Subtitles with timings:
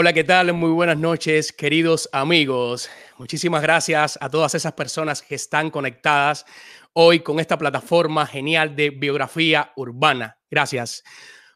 [0.00, 0.52] Hola, ¿qué tal?
[0.52, 2.88] Muy buenas noches, queridos amigos.
[3.18, 6.46] Muchísimas gracias a todas esas personas que están conectadas
[6.92, 10.38] hoy con esta plataforma genial de biografía urbana.
[10.48, 11.02] Gracias.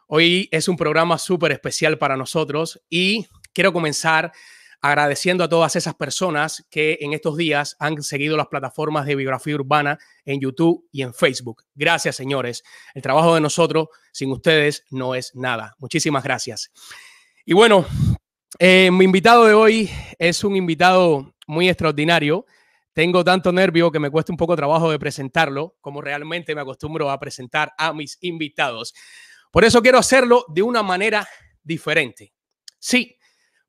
[0.08, 4.32] Hoy es un programa súper especial para nosotros y quiero comenzar
[4.80, 9.54] agradeciendo a todas esas personas que en estos días han seguido las plataformas de biografía
[9.54, 11.62] urbana en YouTube y en Facebook.
[11.76, 12.64] Gracias, señores.
[12.92, 15.76] El trabajo de nosotros sin ustedes no es nada.
[15.78, 16.72] Muchísimas gracias.
[17.44, 17.86] Y bueno,
[18.58, 22.44] eh, mi invitado de hoy es un invitado muy extraordinario.
[22.92, 27.10] Tengo tanto nervio que me cuesta un poco trabajo de presentarlo, como realmente me acostumbro
[27.10, 28.94] a presentar a mis invitados.
[29.50, 31.26] Por eso quiero hacerlo de una manera
[31.62, 32.34] diferente.
[32.78, 33.16] Sí,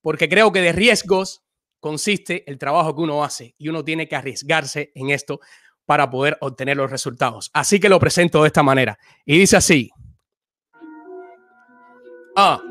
[0.01, 1.43] porque creo que de riesgos
[1.79, 5.39] consiste el trabajo que uno hace y uno tiene que arriesgarse en esto
[5.85, 7.51] para poder obtener los resultados.
[7.53, 8.97] Así que lo presento de esta manera.
[9.25, 9.91] Y dice así.
[12.35, 12.61] Ah.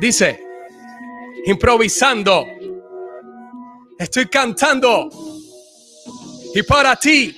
[0.00, 0.42] Dice,
[1.44, 2.46] improvisando.
[3.98, 5.10] Estoy cantando.
[6.54, 7.36] Y para ti.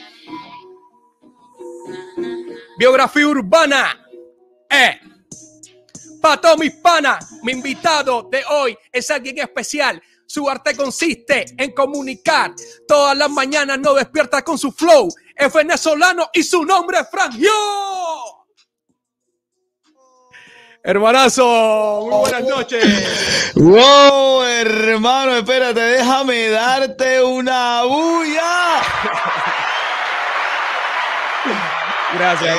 [2.79, 4.07] Biografía urbana.
[4.71, 5.01] Eh.
[6.21, 10.01] Para todos mis panas, mi invitado de hoy es alguien especial.
[10.25, 12.55] Su arte consiste en comunicar.
[12.87, 15.09] Todas las mañanas no despierta con su flow.
[15.35, 17.92] Es venezolano y su nombre es Frangio.
[20.85, 23.53] Hermanazo, muy buenas noches.
[23.55, 28.83] Wow, hermano, espérate, déjame darte una bulla.
[32.15, 32.59] Gracias,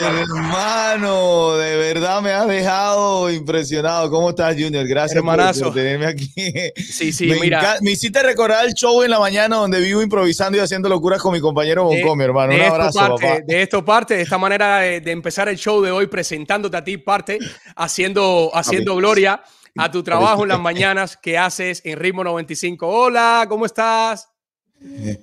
[0.00, 1.56] hermano.
[1.56, 4.10] De verdad me has dejado impresionado.
[4.10, 4.86] ¿Cómo estás, Junior?
[4.86, 5.64] Gracias Hermanazo.
[5.64, 6.32] por, tenerme aquí.
[6.76, 7.78] Sí, sí, me mira.
[7.82, 11.32] Me hiciste recordar el show en la mañana donde vivo improvisando y haciendo locuras con
[11.32, 12.52] mi compañero Bonco, mi hermano.
[12.52, 13.40] Un de abrazo, esto parte, papá.
[13.46, 16.84] De esto parte, de esta manera de, de, empezar el show de hoy presentándote a
[16.84, 17.38] ti parte,
[17.74, 19.42] haciendo, haciendo gloria
[19.76, 22.86] a tu trabajo en las mañanas que haces en Ritmo 95.
[22.86, 24.28] Hola, ¿cómo estás?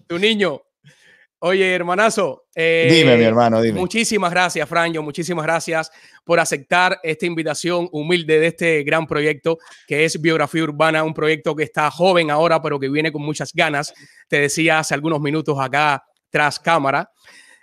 [0.07, 0.62] Tu niño.
[1.45, 2.45] Oye, hermanazo.
[2.55, 3.77] Eh, dime, mi hermano, dime.
[3.77, 5.03] Muchísimas gracias, Franjo.
[5.03, 5.91] Muchísimas gracias
[6.23, 11.53] por aceptar esta invitación humilde de este gran proyecto que es Biografía Urbana, un proyecto
[11.53, 13.93] que está joven ahora, pero que viene con muchas ganas.
[14.29, 17.11] Te decía hace algunos minutos acá tras cámara.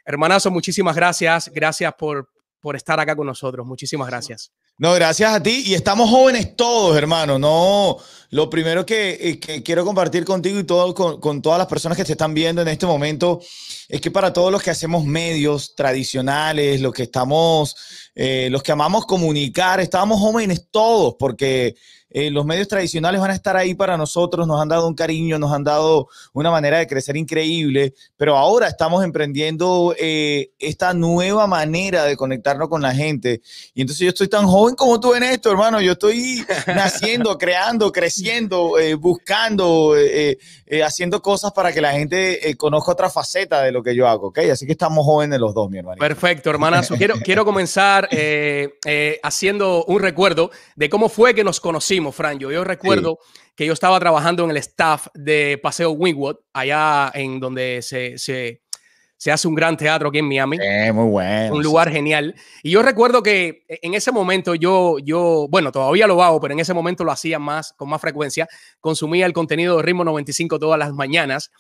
[0.05, 1.51] Hermanazo, muchísimas gracias.
[1.51, 2.29] Gracias por,
[2.61, 3.67] por estar acá con nosotros.
[3.67, 4.53] Muchísimas gracias.
[4.81, 5.63] No, gracias a ti.
[5.67, 7.39] Y estamos jóvenes todos, hermano.
[7.39, 7.99] No,
[8.31, 12.05] lo primero que, que quiero compartir contigo y todo, con, con, todas las personas que
[12.05, 13.43] te están viendo en este momento
[13.91, 17.77] es que para todos los que hacemos medios tradicionales, los que estamos,
[18.15, 21.77] eh, los que amamos comunicar, estamos jóvenes todos, porque
[22.13, 25.39] eh, los medios tradicionales van a estar ahí para nosotros, nos han dado un cariño,
[25.39, 31.47] nos han dado una manera de crecer increíble, pero ahora estamos emprendiendo eh, esta nueva
[31.47, 33.43] manera de conectarnos con la gente.
[33.75, 35.81] Y entonces yo estoy tan joven como tú en esto, hermano.
[35.81, 39.95] Yo estoy naciendo, creando, creciendo, eh, buscando,
[40.85, 44.39] haciendo cosas para que la gente conozca otra faceta de lo que yo hago, ¿ok?
[44.53, 45.99] Así que estamos jóvenes los dos, mi hermano.
[45.99, 46.95] Perfecto, hermanazo.
[47.01, 48.09] Quiero, quiero comenzar
[49.23, 52.39] haciendo un recuerdo de cómo fue que nos conocimos, Fran.
[52.39, 53.41] Yo, yo recuerdo sí.
[53.57, 58.63] que yo estaba trabajando en el staff de Paseo Wingwood, allá en donde se, se
[59.21, 60.57] se hace un gran teatro aquí en Miami.
[60.59, 61.55] Eh, muy bueno.
[61.55, 62.35] Un lugar genial.
[62.63, 66.61] Y yo recuerdo que en ese momento yo, yo, bueno, todavía lo hago, pero en
[66.61, 68.49] ese momento lo hacía más, con más frecuencia.
[68.81, 71.51] Consumía el contenido de Ritmo 95 todas las mañanas.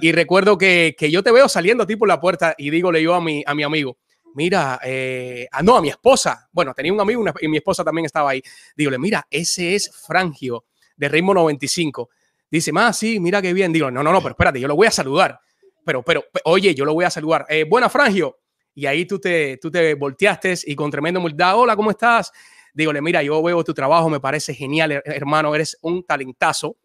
[0.00, 2.90] Y recuerdo que, que yo te veo saliendo a ti por la puerta y digo,
[2.90, 3.98] le yo a mi, a mi amigo,
[4.34, 6.48] mira, eh, ah, no, a mi esposa.
[6.52, 8.42] Bueno, tenía un amigo una, y mi esposa también estaba ahí.
[8.76, 10.64] Dígole, mira, ese es Frangio
[10.96, 12.10] de Ritmo 95.
[12.50, 13.72] Dice, más, sí, mira qué bien.
[13.72, 15.40] Digo, no, no, no, pero espérate, yo lo voy a saludar
[15.84, 17.46] pero, pero, oye, yo lo voy a saludar.
[17.48, 18.38] Eh, buena, Frangio.
[18.74, 22.32] Y ahí tú te, tú te volteaste y con tremenda humildad, hola, ¿cómo estás?
[22.72, 26.76] Dígole, mira, yo veo tu trabajo, me parece genial, hermano, eres un talentazo.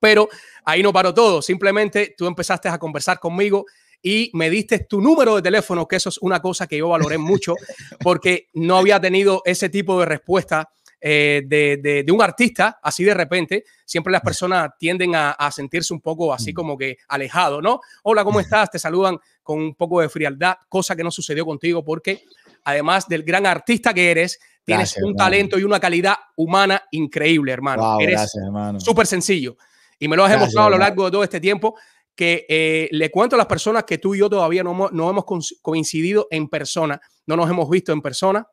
[0.00, 0.28] Pero
[0.64, 3.64] ahí no paró todo, simplemente tú empezaste a conversar conmigo
[4.02, 7.18] y me diste tu número de teléfono, que eso es una cosa que yo valoré
[7.18, 7.54] mucho,
[8.00, 10.68] porque no había tenido ese tipo de respuesta
[11.04, 15.50] eh, de, de, de, un artista así de repente, siempre las personas tienden a, a,
[15.50, 17.80] sentirse un poco así como que alejado, ¿no?
[18.04, 18.70] Hola, ¿cómo estás?
[18.70, 22.22] Te saludan con un poco de frialdad, cosa que no sucedió contigo porque
[22.62, 25.24] además del gran artista que eres, tienes gracias, un hermano.
[25.24, 27.82] talento y una calidad humana increíble, hermano.
[27.82, 28.32] Wow, eres
[28.78, 29.56] súper sencillo.
[29.98, 31.74] Y me lo has gracias, demostrado a lo largo de todo este tiempo
[32.14, 35.24] que eh, le cuento a las personas que tú y yo todavía no, no hemos
[35.60, 38.46] coincidido en persona, no nos hemos visto en persona,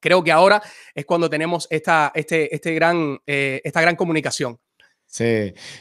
[0.00, 0.62] creo que ahora
[0.94, 4.58] es cuando tenemos esta, este, este gran, eh, esta gran comunicación.
[5.06, 5.24] Sí,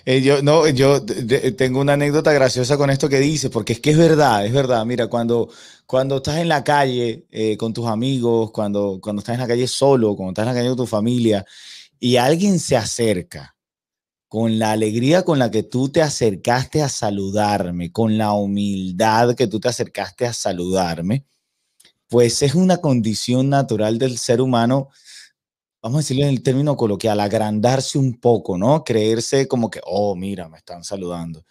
[0.05, 3.91] eh, yo, no, yo tengo una anécdota graciosa con esto que dices, porque es que
[3.91, 4.85] es verdad, es verdad.
[4.85, 5.49] Mira, cuando,
[5.85, 7.27] cuando estás en la calle
[7.57, 10.67] con tus amigos, cuando, cuando estás en la calle solo, cuando estás en la calle
[10.67, 11.45] con tu familia,
[11.97, 13.55] y alguien se acerca
[14.31, 19.47] con la alegría con la que tú te acercaste a saludarme, con la humildad que
[19.47, 21.25] tú te acercaste a saludarme,
[22.07, 24.87] pues es una condición natural del ser humano
[25.81, 28.83] vamos a decirlo en el término coloquial, agrandarse un poco, ¿no?
[28.83, 31.45] Creerse como que, oh, mira, me están saludando.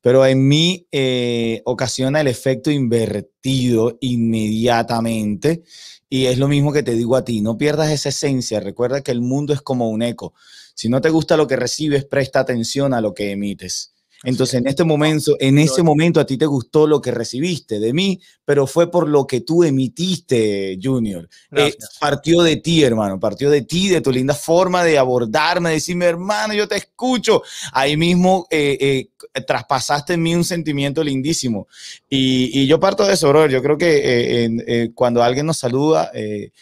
[0.00, 5.62] Pero en mí eh, ocasiona el efecto invertido inmediatamente.
[6.08, 8.60] Y es lo mismo que te digo a ti, no pierdas esa esencia.
[8.60, 10.34] Recuerda que el mundo es como un eco.
[10.74, 13.92] Si no te gusta lo que recibes, presta atención a lo que emites.
[14.24, 17.92] Entonces, en este momento, en ese momento a ti te gustó lo que recibiste de
[17.92, 21.28] mí, pero fue por lo que tú emitiste, Junior.
[21.50, 25.74] Eh, partió de ti, hermano, partió de ti, de tu linda forma de abordarme, de
[25.76, 27.42] decirme, hermano, yo te escucho.
[27.72, 31.66] Ahí mismo eh, eh, traspasaste en mí un sentimiento lindísimo.
[32.08, 33.48] Y, yo parto de eso, bro.
[33.48, 36.52] Yo creo que cuando alguien nos saluda, eh,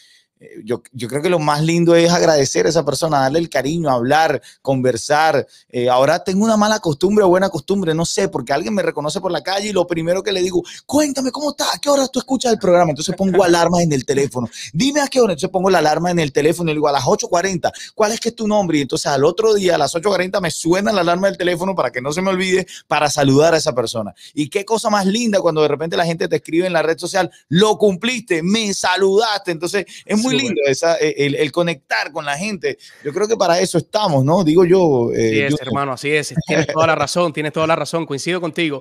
[0.65, 3.91] yo, yo, creo que lo más lindo es agradecer a esa persona, darle el cariño,
[3.91, 5.47] hablar, conversar.
[5.69, 9.21] Eh, ahora tengo una mala costumbre o buena costumbre, no sé, porque alguien me reconoce
[9.21, 12.09] por la calle y lo primero que le digo, cuéntame cómo estás, a qué hora
[12.09, 12.91] tú escuchas el programa.
[12.91, 14.49] Entonces pongo alarmas en el teléfono.
[14.73, 15.35] Dime a qué hora.
[15.35, 18.21] Entonces pongo la alarma en el teléfono y le digo a las 8.40, ¿cuál es
[18.21, 18.79] que es tu nombre?
[18.79, 21.91] Y entonces al otro día, a las 8.40, me suena la alarma del teléfono para
[21.91, 24.15] que no se me olvide, para saludar a esa persona.
[24.33, 26.99] Y qué cosa más linda cuando de repente la gente te escribe en la red
[26.99, 29.51] social, lo cumpliste, me saludaste.
[29.51, 32.79] Entonces es muy lindo esa, eh, el, conectar con la gente.
[33.05, 34.45] Yo creo que para eso estamos, ¿no?
[34.45, 35.11] Digo yo.
[35.13, 36.35] Eh, sí, es, hermano, así es.
[36.47, 38.81] Tienes toda la razón, tienes toda la razón, coincido contigo.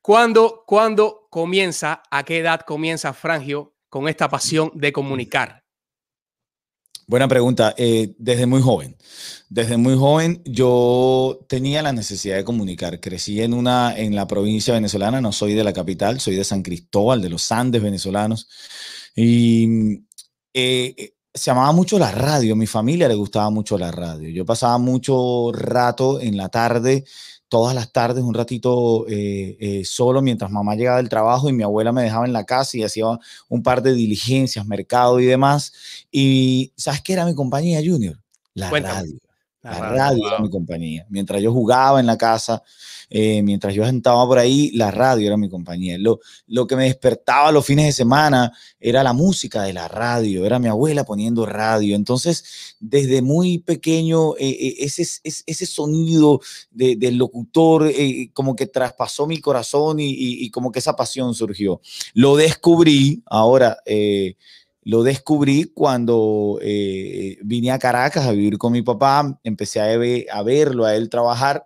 [0.00, 5.60] ¿Cuándo, ¿Cuándo comienza, a qué edad comienza Frangio con esta pasión de comunicar?
[7.10, 7.74] Buena pregunta.
[7.76, 8.96] Eh, desde muy joven.
[9.48, 13.00] Desde muy joven yo tenía la necesidad de comunicar.
[13.00, 16.62] Crecí en una en la provincia venezolana, no soy de la capital, soy de San
[16.62, 18.48] Cristóbal, de los Andes venezolanos.
[19.16, 20.04] Y
[20.54, 24.28] eh, se llamaba mucho la radio, a mi familia le gustaba mucho la radio.
[24.30, 27.04] Yo pasaba mucho rato en la tarde,
[27.48, 31.62] todas las tardes, un ratito eh, eh, solo mientras mamá llegaba del trabajo y mi
[31.62, 33.06] abuela me dejaba en la casa y hacía
[33.48, 35.72] un par de diligencias, mercado y demás.
[36.10, 38.18] Y ¿sabes qué era mi compañía, Junior?
[38.54, 39.18] La radio.
[39.62, 41.06] La, radio, era mi compañía.
[41.10, 42.62] Mientras yo jugaba en la casa,
[43.12, 45.98] eh, mientras yo estaba por ahí, la radio era mi compañía.
[45.98, 50.46] Lo, lo que me despertaba los fines de semana era la música de la radio,
[50.46, 51.96] era mi abuela poniendo radio.
[51.96, 56.40] Entonces, desde muy pequeño, eh, eh, ese, ese, sonido
[56.70, 57.90] del locutor
[58.32, 61.80] como que traspasó mi corazón y, como que esa pasión surgió.
[62.14, 63.78] Lo descubrí ahora.
[64.82, 66.58] Lo descubrí cuando
[67.42, 71.64] vine a Caracas a vivir con mi papá, empecé a, a verlo, a él trabajar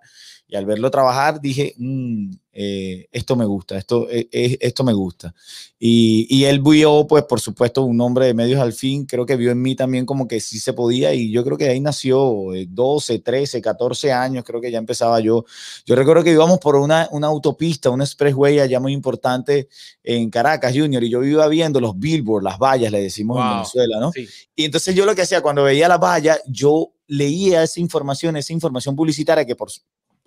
[0.54, 4.28] y al verlo trabajar dije, mm, eh, esto me gusta, esto, eh,
[4.60, 5.34] esto me gusta.
[5.80, 9.34] Y, y, él vio, pues por supuesto, un hombre de medios al fin, creo que
[9.34, 12.52] vio en mí también como que sí se podía y yo creo que ahí nació
[12.68, 15.44] 12, 13, 14 años, creo que ya empezaba yo.
[15.84, 19.68] Yo recuerdo que íbamos por una, una autopista, un expressway allá muy importante
[20.04, 23.98] en Caracas, Junior, y yo iba viendo los billboards, las vallas, le decimos en Venezuela,
[23.98, 24.12] ¿no?
[24.54, 28.52] Y entonces yo lo que hacía cuando veía las vallas, yo leía esa información, esa
[28.52, 29.70] información publicitaria que por,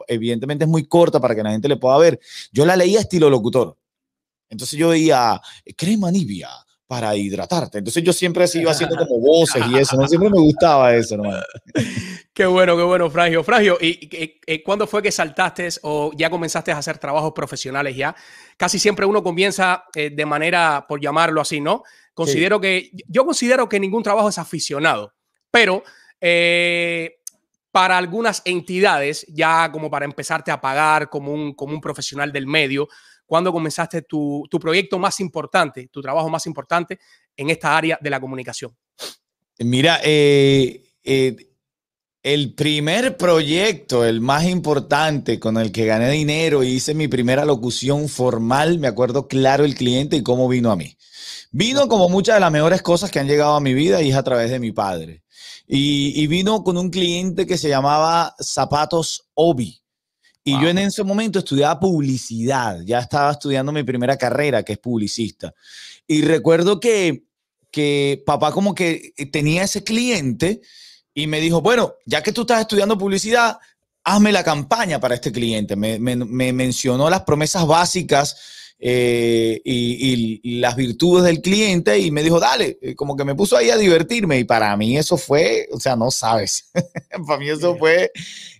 [0.08, 2.20] evidentemente es muy corta para que la gente le pueda ver.
[2.52, 3.78] Yo la leía estilo locutor.
[4.50, 5.42] Entonces yo veía
[5.76, 6.50] crema nivia
[6.88, 7.80] para hidratarte.
[7.80, 9.98] Entonces yo siempre iba haciendo como voces y eso.
[9.98, 10.08] ¿no?
[10.08, 11.44] Siempre me gustaba eso, hermano.
[12.34, 13.44] Qué bueno, qué bueno, Fragio.
[13.44, 18.16] Fragio, ¿y, cuándo fue que saltaste o ya comenzaste a hacer trabajos profesionales ya?
[18.58, 21.82] Casi siempre uno comienza eh, de manera, por llamarlo así, ¿no?
[22.14, 25.16] Considero que, yo considero que ningún trabajo es aficionado,
[25.50, 25.84] pero
[26.22, 27.17] eh,
[27.78, 32.48] para algunas entidades, ya como para empezarte a pagar como un, como un profesional del
[32.48, 32.88] medio,
[33.24, 36.98] cuando comenzaste tu, proyecto más importante, tu trabajo más importante
[37.36, 38.76] en esta área de la comunicación?
[39.60, 41.36] Mira, eh, eh,
[42.24, 47.46] el primer proyecto, el más importante con el que gané dinero y hice mi primera
[47.46, 50.98] locución formal, me acuerdo claro el cliente y cómo vino a mí.
[51.52, 54.16] Vino como muchas de las mejores cosas que han llegado a mi vida y es
[54.16, 55.22] a través de mi padre.
[55.68, 59.82] Y, vino con un cliente que se llamaba Zapatos Obi.
[60.44, 64.80] Y yo en ese momento estudiaba publicidad, ya estaba estudiando mi primera carrera, que es
[64.80, 65.54] publicista.
[66.08, 67.26] Y recuerdo que,
[67.70, 70.62] que papá como que tenía ese cliente
[71.14, 73.58] y me dijo, bueno, ya que tú estás estudiando publicidad,
[74.06, 75.76] hazme la campaña para este cliente.
[75.76, 78.38] Me, me, me mencionó las promesas básicas
[78.80, 83.70] eh, y, las virtudes del cliente y me dijo, dale, como que me puso ahí
[83.70, 86.70] a divertirme y para mí eso fue, o sea, no sabes,
[87.28, 88.12] para mí eso fue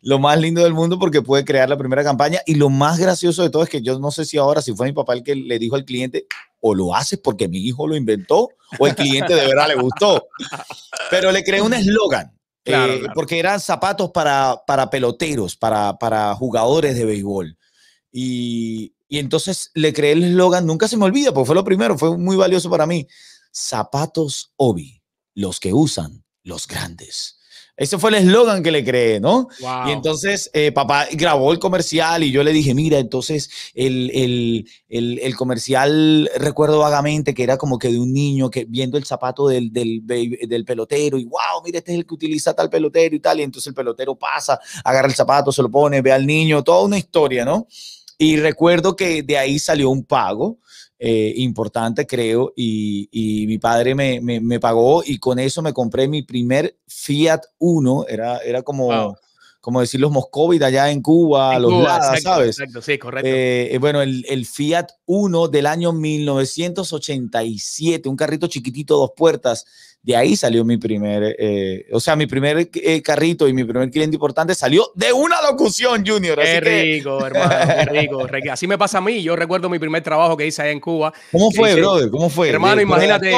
[0.02, 3.44] lo más lindo del mundo porque pude crear la primera campaña y lo más gracioso
[3.44, 5.36] de todo es que yo no sé si ahora, si fue mi papá el que
[5.36, 6.26] le dijo al cliente,
[6.60, 10.28] o lo haces porque mi hijo lo inventó o el cliente de verdad le gustó,
[11.10, 12.34] pero le creé un eslogan.
[12.70, 17.58] Eh, porque eran zapatos para, para peloteros, para, para jugadores de béisbol.
[18.12, 21.98] Y, y entonces le creé el eslogan, nunca se me olvida, porque fue lo primero,
[21.98, 23.08] fue muy valioso para mí.
[23.52, 25.02] Zapatos Obi,
[25.34, 27.38] los que usan los grandes.
[27.78, 29.50] Ese fue el eslogan que le creé, ¿no?
[29.86, 34.68] Y entonces eh, papá grabó el comercial y yo le dije, mira, entonces el, el,
[34.90, 39.06] el, el, comercial recuerdo vagamente que era como que de un niño que viendo el
[39.06, 43.16] zapato del, del, del, pelotero y wow, mira, este es el que utiliza tal pelotero
[43.16, 43.40] y tal.
[43.40, 46.82] Y entonces el pelotero pasa, agarra el zapato, se lo pone, ve al niño, toda
[46.82, 47.68] una historia, ¿no?
[48.18, 50.60] Y recuerdo que de ahí salió un pago
[51.00, 56.08] eh, importante, creo, y, y mi padre me, me, pagó y con eso me compré
[56.08, 59.16] mi primer Fiat Uno, era, era como...
[59.68, 62.58] como decir los Moscovit allá en Cuba, los Lada, ¿sabes?
[62.58, 63.28] Exacto, sí, correcto.
[63.28, 69.66] Eh, eh, bueno, el, el, Fiat Uno del año 1987, un carrito chiquitito, dos puertas,
[70.02, 73.92] de ahí salió mi primer, eh, o sea, mi primer eh, carrito y mi primer
[73.92, 76.40] cliente importante salió de una locución, Junior.
[76.42, 78.26] Qué rico, hermano, qué rico.
[78.50, 79.22] Así me pasa a mí.
[79.22, 81.12] Yo recuerdo mi primer trabajo que hice allá en Cuba.
[81.30, 82.10] ¿Cómo fue, brother?
[82.10, 82.52] ¿Cómo fue?
[82.52, 83.34] Hermano, imagínate.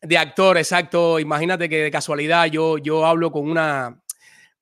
[0.00, 0.56] De actor?
[0.56, 1.20] exacto.
[1.20, 4.00] Imagínate que de casualidad yo, yo hablo con una,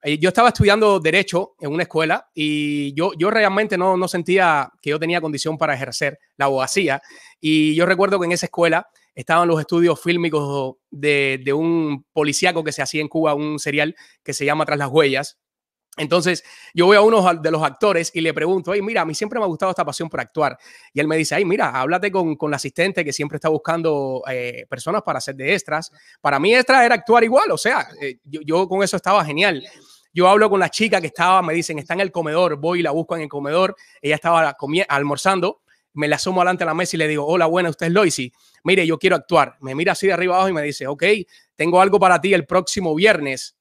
[0.05, 4.91] yo estaba estudiando derecho en una escuela y yo, yo realmente no, no sentía que
[4.91, 7.01] yo tenía condición para ejercer la abogacía.
[7.41, 12.65] Y yo recuerdo que en esa escuela estaban los estudios fílmicos de, de un policíaco
[12.65, 15.39] que se hacía en Cuba, un serial que se llama Tras las Huellas.
[15.99, 16.43] Entonces,
[16.73, 19.39] yo voy a uno de los actores y le pregunto, ay, mira, a mí siempre
[19.39, 20.57] me ha gustado esta pasión por actuar.
[20.95, 24.23] Y él me dice, ay, mira, háblate con, con la asistente que siempre está buscando
[24.31, 25.91] eh, personas para hacer de extras.
[26.23, 29.63] Para mí, extra era actuar igual, o sea, eh, yo, yo, con eso estaba genial.
[30.13, 32.83] Yo hablo con la chica que estaba, me dicen, está en el comedor, voy y
[32.83, 33.75] la busco en el comedor.
[34.01, 34.57] Ella estaba
[34.89, 35.63] almorzando
[35.95, 38.33] me la asomo adelante a la mesa y le digo, hola, buena, usted es Loisy.
[38.65, 39.57] Mire, yo quiero actuar.
[39.61, 41.05] Me mira así de arriba abajo y me dice, ok,
[41.55, 43.57] tengo algo para ti el próximo viernes.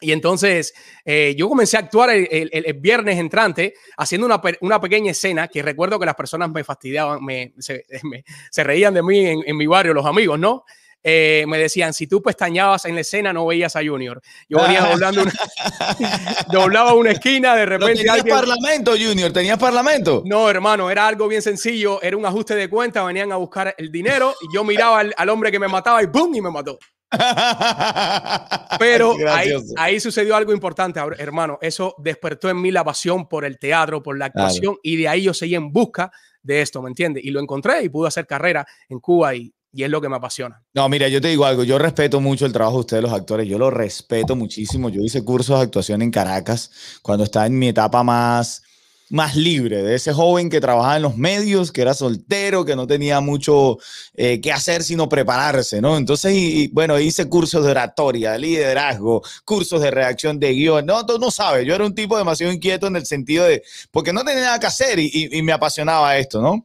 [0.00, 0.74] Y entonces
[1.04, 5.98] eh, yo comencé a actuar el, viernes entrante haciendo una, una, pequeña escena que recuerdo
[5.98, 7.84] que las personas me fastidiaban, me, se,
[8.64, 10.64] reían de mí en mi barrio, los amigos, ¿no?
[11.06, 14.22] Eh, me decían, si tú pestañabas en la escena, no veías a Junior.
[14.48, 15.32] Yo venía doblando una,
[16.50, 18.02] doblaba una esquina, de repente.
[18.02, 19.30] ¿Tenías parlamento, Junior?
[19.30, 20.22] ¿Tenías parlamento?
[20.24, 22.00] No, hermano, era algo bien sencillo.
[22.00, 25.52] Era un ajuste de cuenta, venían a buscar el dinero y yo miraba al, hombre
[25.52, 26.34] que me mataba y ¡pum!
[26.34, 26.78] y me mató.
[28.78, 31.58] Pero ahí, ahí, sucedió algo importante, hermano.
[31.60, 35.22] Eso despertó en mí la pasión por el teatro, por la actuación, y de ahí
[35.22, 36.10] yo seguí en busca
[36.44, 37.24] de esto, ¿me entiendes?
[37.24, 40.16] Y lo encontré y pude hacer carrera en Cuba y, y es lo que me
[40.16, 40.62] apasiona.
[40.72, 43.48] No, mira, yo te digo algo, yo respeto mucho el trabajo de ustedes, los actores,
[43.48, 44.88] yo lo respeto muchísimo.
[44.88, 46.70] Yo hice cursos de actuación en Caracas
[47.02, 48.62] cuando estaba en mi etapa más,
[49.10, 52.86] más libre, de ese joven que trabajaba en los medios, que era soltero, que no
[52.86, 53.78] tenía mucho
[54.14, 55.96] eh, que hacer sino prepararse, ¿no?
[55.96, 60.86] Entonces, y, bueno, hice cursos de oratoria, de liderazgo, cursos de reacción de guion.
[60.86, 64.12] No, tú no sabes, yo era un tipo demasiado inquieto en el sentido de, porque
[64.12, 66.64] no tenía nada que hacer y me apasionaba esto, ¿no?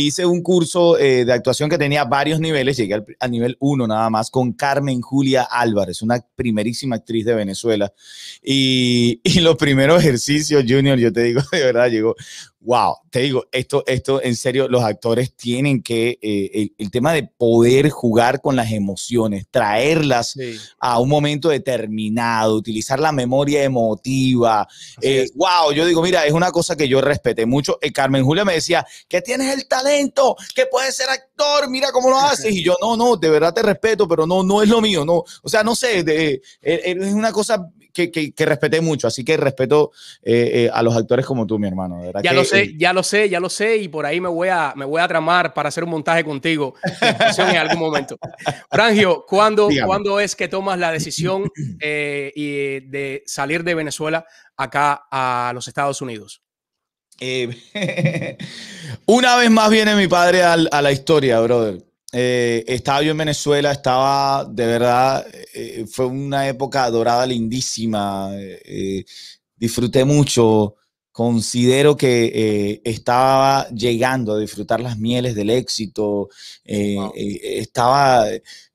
[0.00, 4.10] Hice un curso eh, de actuación que tenía varios niveles, llegué al, nivel uno nada
[4.10, 7.92] más, con Carmen Julia Álvarez, una primerísima actriz de Venezuela.
[8.42, 12.16] Y, y los primeros ejercicios, Junior, yo te digo, de verdad, llegó,
[12.64, 17.24] wow, te digo, esto, esto en serio, los actores tienen que, eh, el, tema de
[17.24, 20.34] poder jugar con las emociones, traerlas
[20.78, 24.66] a un momento determinado, utilizar la memoria emotiva.
[25.00, 27.78] Eh, wow, yo digo, mira, es una cosa que yo respeté mucho.
[27.82, 32.08] Eh, Carmen Julia me decía, que tienes el talento, que puedes ser actor, mira cómo
[32.10, 32.50] lo haces.
[32.50, 35.22] Y yo, no, no, de verdad te respeto, pero no, no es lo mío, no.
[35.42, 40.64] O sea, no sé, es una cosa que, que, respeté mucho, así que respeto eh,
[40.66, 42.02] eh, a los actores como tú, mi hermano.
[42.22, 44.74] ya lo sé, ya lo sé, ya lo sé, y por ahí me voy a,
[44.76, 48.18] me voy a tramar para hacer un montaje contigo en algún momento.
[48.70, 55.06] Frangio, ¿cuándo, ¿cuándo es que tomas la decisión eh, y de salir de Venezuela acá
[55.10, 56.42] a los Estados Unidos?
[59.06, 61.93] una vez más viene mi padre a la historia, brother.
[62.16, 69.04] Eh, estaba yo en Venezuela, estaba de verdad, eh, fue una época dorada lindísima, eh,
[69.56, 70.76] disfruté mucho,
[71.10, 76.28] considero que estaba llegando a disfrutar las mieles del éxito,
[76.64, 78.26] estaba,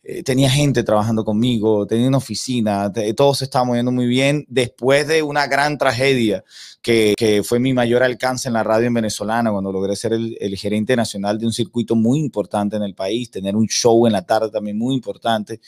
[0.03, 4.45] eh, tenía gente trabajando conmigo, tenía una oficina, todo se estaba moviendo muy bien.
[4.47, 6.43] Después de una gran tragedia
[6.81, 10.55] que, fue mi mayor alcance en la radio en venezolana, cuando logré ser el, el,
[10.57, 14.21] gerente nacional de un circuito muy importante en el país, tener un show en la
[14.21, 15.59] tarde también muy importante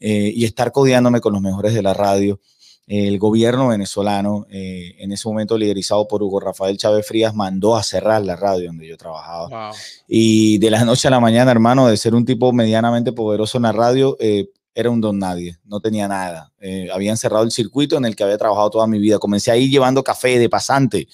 [0.00, 2.40] eh, y estar codeándome con los mejores de la radio
[2.86, 7.82] el gobierno venezolano, eh, en ese momento liderizado por Hugo Rafael Chávez Frías, mandó a
[7.82, 9.72] cerrar la radio donde yo trabajaba.
[10.06, 13.62] Y de la noche a la mañana, hermano, de ser un tipo medianamente poderoso en
[13.62, 16.52] la radio, eh, era un don nadie, no tenía nada.
[16.60, 19.18] Eh, habían cerrado el circuito en el que había trabajado toda mi vida.
[19.18, 21.06] Comencé ahí llevando café de pasante,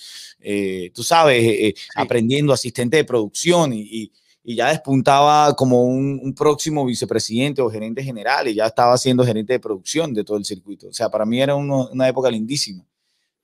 [0.94, 4.12] tú sabes, aprendiendo asistente de producción y y
[4.44, 9.60] ya despuntaba como un, próximo vicepresidente o gerente general y ya estaba siendo gerente de
[9.60, 10.88] producción de todo el circuito.
[10.88, 12.84] O sea, para mí era una época lindísima.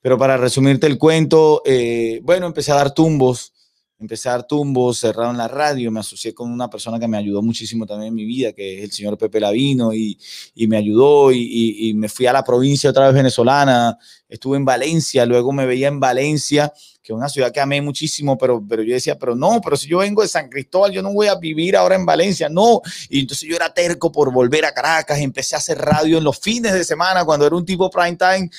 [0.01, 3.53] Pero para resumirte el cuento, eh, bueno, empecé a dar tumbos,
[3.99, 7.43] empecé a dar tumbos, cerraron la radio, me asocié con una persona que me ayudó
[7.43, 10.19] muchísimo también en mi vida, que es el señor Pepe Lavino, y,
[10.55, 13.97] y me ayudó y, y, me fui a la provincia otra vez venezolana,
[14.29, 16.73] estuve en Valencia, luego me veía en Valencia
[17.07, 19.87] que es una ciudad que amé muchísimo, pero, pero yo decía, pero no, pero si
[19.87, 22.81] yo vengo de San Cristóbal, yo no voy a vivir ahora en Valencia, no.
[23.09, 26.41] Y entonces yo era terco por volver a Caracas, empecé a hacer radio en los
[26.41, 28.51] fines de semana, cuando era un tipo prime time,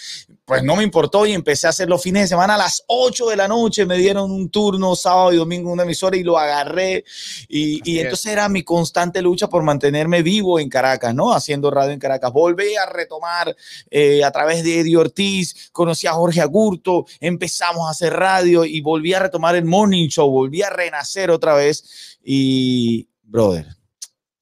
[0.47, 3.27] pues no me importó y empecé a hacer los fines de semana a las 8
[3.27, 7.03] de la noche, me dieron un turno sábado y domingo una emisora y lo agarré.
[7.49, 11.33] Y, y entonces era mi constante lucha por mantenerme vivo en Caracas, ¿no?
[11.33, 12.31] Haciendo radio en Caracas.
[12.31, 13.53] Volví a retomar
[13.91, 18.79] eh, a través de Eddie Ortiz, conocí a Jorge Agurto, empezamos a hacer radio y
[18.79, 23.76] volví a retomar el morning show, volví a renacer otra vez y, brother,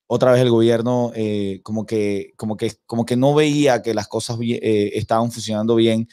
[0.07, 4.07] otra vez el gobierno eh, como, que, como, que, como que no veía que las
[4.07, 6.07] cosas eh, estaban funcionando bien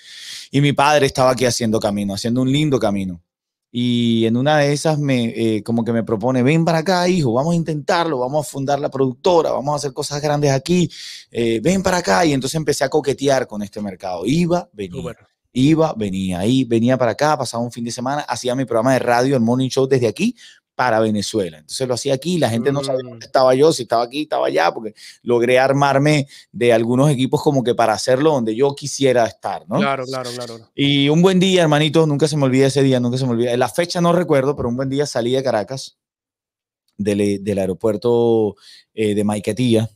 [0.50, 3.22] y mi padre estaba aquí haciendo camino, haciendo un lindo camino.
[3.74, 7.32] Y en una de esas me, eh, como que me propone, ven para acá, hijo,
[7.32, 10.90] vamos a intentarlo, vamos a fundar la productora, vamos a hacer cosas grandes aquí,
[11.30, 12.26] ven para acá.
[12.26, 14.26] Y entonces empecé a coquetear con este mercado.
[14.26, 15.16] Iba, venía
[15.52, 18.98] iba, venía ahí, venía para acá, pasaba un fin de semana, hacía mi programa de
[18.98, 20.34] radio, el Morning Show desde aquí
[20.74, 21.58] para Venezuela.
[21.58, 23.28] Entonces lo hacía aquí, la gente no sabía dónde mm.
[23.28, 27.74] estaba yo, si estaba aquí, estaba allá, porque logré armarme de algunos equipos como que
[27.74, 29.78] para hacerlo donde yo quisiera estar, ¿no?
[29.78, 30.70] Claro, claro, claro.
[30.74, 33.56] Y un buen día, hermanito, nunca se me olvida ese día, nunca se me olvida.
[33.56, 35.98] La fecha no recuerdo, pero un buen día salí de Caracas,
[36.96, 38.56] del, del aeropuerto
[38.94, 39.90] eh, de Maiquetía.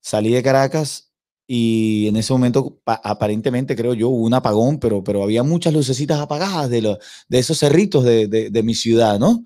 [0.00, 1.12] Salí de Caracas
[1.46, 6.18] y en ese momento aparentemente creo yo hubo un apagón, pero, pero había muchas lucecitas
[6.18, 6.96] apagadas de,
[7.28, 9.44] de esos cerritos de, de, mi ciudad, ¿no?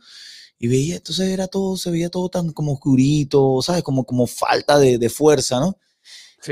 [0.59, 3.83] Y veía, entonces era todo, se veía todo tan como oscurito, ¿sabes?
[3.83, 5.79] Como, como falta de, fuerza, ¿no?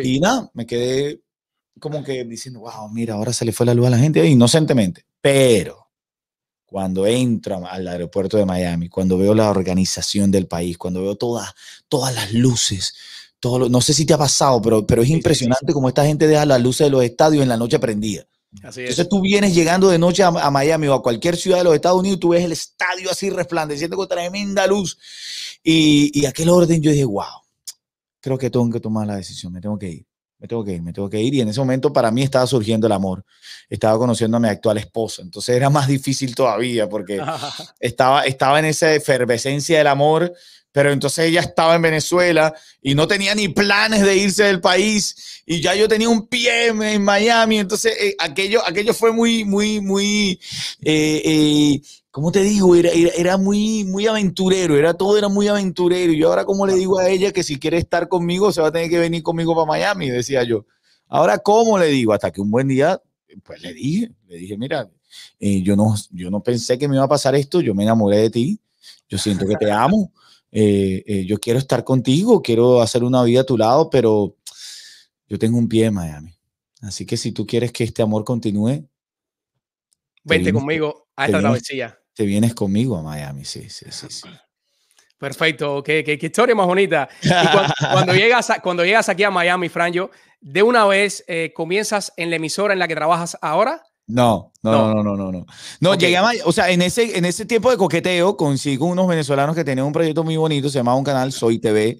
[0.02, 1.22] Y nada, me quedé
[1.80, 5.06] como que diciendo, wow, mira, ahora se le fue la luz a la gente, inocentemente.
[5.20, 5.90] Pero
[6.66, 11.54] cuando entro al aeropuerto de Miami, cuando veo la organización del país, cuando veo todas,
[11.88, 12.94] todas las luces,
[13.42, 16.60] no sé si te ha pasado, pero, pero es impresionante cómo esta gente deja las
[16.60, 18.26] luces de los estadios en la noche prendida.
[18.54, 22.00] Entonces tú vienes llegando de noche a, Miami o a cualquier ciudad de los Estados
[22.00, 24.98] Unidos, tú ves el estadio así resplandeciendo con tremenda luz.
[25.62, 27.42] Y, y aquel orden yo dije, wow,
[28.20, 30.06] creo que tengo que tomar la decisión, me tengo que ir,
[30.44, 31.32] me tengo que ir, me tengo que ir.
[31.32, 33.24] Y en ese momento para mí estaba surgiendo el amor,
[33.70, 37.18] estaba conociendo a mi actual esposa, entonces era más difícil todavía porque
[37.80, 40.34] estaba, estaba en esa efervescencia del amor
[40.70, 42.52] pero entonces ella estaba en Venezuela
[42.82, 46.66] y no tenía ni planes de irse del país y ya yo tenía un pie
[46.66, 50.40] en Miami, entonces eh, aquello, aquello fue muy, muy, muy,
[50.82, 51.80] eh, eh,
[52.14, 52.76] ¿cómo te digo?
[52.76, 56.74] Era, era, muy, muy aventurero, era todo era muy aventurero y yo ahora cómo le
[56.74, 59.52] digo a ella que si quiere estar conmigo se va a tener que venir conmigo
[59.52, 60.64] para Miami, decía yo.
[61.08, 62.12] Ahora, ¿cómo le digo?
[62.12, 63.02] Hasta que un buen día,
[63.42, 64.88] pues le dije, le dije, mira,
[65.40, 68.30] yo, no, yo no pensé que me iba a pasar esto, yo me enamoré de
[68.30, 68.60] ti,
[69.08, 70.12] yo siento que te amo.
[70.52, 74.36] Eh, eh, yo quiero estar contigo, quiero hacer una vida a tu lado, pero
[75.26, 76.32] yo tengo un pie en Miami.
[76.80, 78.88] Así que si tú quieres que este amor continúe,
[80.22, 81.98] vente conmigo a esta travesía.
[82.14, 84.28] Te vienes conmigo a Miami, sí, sí, sí, sí.
[85.18, 87.08] Perfecto, qué, qué, historia más bonita.
[87.92, 92.36] cuando, llegas cuando llegas aquí a Miami, Franjo, de una vez eh, comienzas en la
[92.36, 93.82] emisora en la que trabajas ahora.
[94.06, 95.46] No, no, no, no, no, no.
[95.80, 99.56] No, llegué a, o sea, en ese, en ese tiempo de coqueteo consigo unos venezolanos
[99.56, 101.98] que tenían un proyecto muy bonito, se llamaba un canal Soy TV,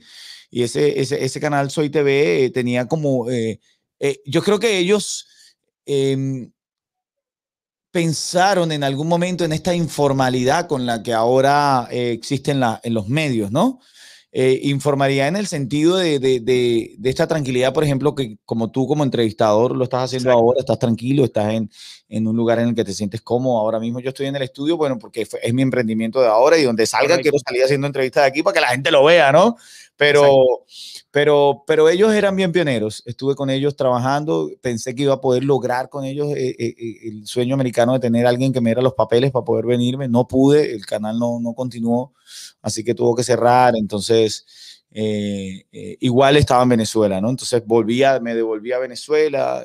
[0.50, 3.58] y ese, ese, ese canal Soy TV eh, tenía como, eh,
[4.00, 5.26] eh, yo creo que ellos
[5.86, 6.52] em,
[7.94, 12.92] pensaron en algún momento en esta informalidad con la que ahora existe en, la, en
[12.92, 13.78] los medios, ¿no?
[14.36, 18.88] eh, informaría en el sentido de, de, de, esta tranquilidad, por ejemplo, que como tú
[18.88, 21.70] como entrevistador lo estás haciendo ahora, estás tranquilo, estás en,
[22.08, 23.58] en, un lugar en el que te sientes cómodo.
[23.58, 26.64] Ahora mismo yo estoy en el estudio, bueno, porque es mi emprendimiento de ahora y
[26.64, 29.56] donde salga quiero salir haciendo entrevistas de aquí para que la gente lo vea, ¿no?
[29.96, 30.64] Pero,
[31.14, 33.04] pero, pero ellos eran bien pioneros.
[33.06, 34.50] Estuve con ellos trabajando.
[34.60, 38.00] Pensé que iba a poder lograr con ellos eh, eh, eh, el sueño americano de
[38.00, 40.08] tener alguien que me diera los papeles para poder venirme.
[40.08, 42.14] No pude, el canal no, no continuó,
[42.62, 43.74] así que tuvo que cerrar.
[43.76, 44.82] Entonces,
[46.00, 47.30] igual estaba en Venezuela, ¿no?
[47.30, 49.64] Entonces volvía, me devolví a Venezuela.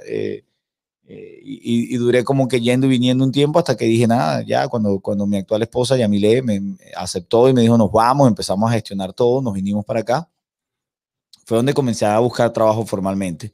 [1.07, 4.99] y, duré como que yendo y viniendo un tiempo hasta que dije, nada, ya cuando,
[4.99, 6.61] cuando mi actual esposa, Yamile, me
[6.95, 10.29] aceptó y me dijo, nos vamos, empezamos a gestionar todo, nos vinimos para acá
[11.49, 13.51] fue donde comencé a buscar trabajo formalmente.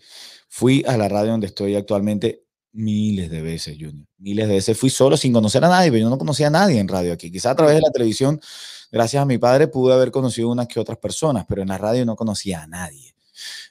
[0.50, 4.06] Fui a la radio donde estoy actualmente miles de veces, Junior.
[4.18, 4.78] Miles de veces.
[4.78, 7.32] Fui solo sin conocer a nadie, pero yo no conocía a nadie en radio aquí.
[7.32, 8.42] Quizá a través de la televisión,
[8.92, 12.06] gracias a mi padre, pude haber conocido unas que otras personas, pero en la radio
[12.06, 13.16] no conocía a nadie.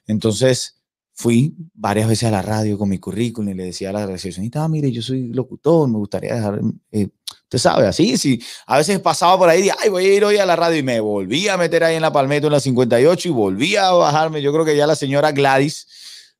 [0.06, 0.82] Entonces,
[1.14, 4.64] fui varias veces a la radio con mi currículum y le decía a la recepcionista,
[4.64, 7.08] ah, mire, yo soy locutor, me gustaría dejar, eh,
[7.44, 10.38] usted sabe, así, sí, a veces pasaba por ahí y, ay, voy a ir hoy
[10.38, 13.28] a la radio y me volví a meter ahí en la Palmetto en la 58
[13.28, 15.86] y volví a bajarme, yo creo que ya la señora Gladys,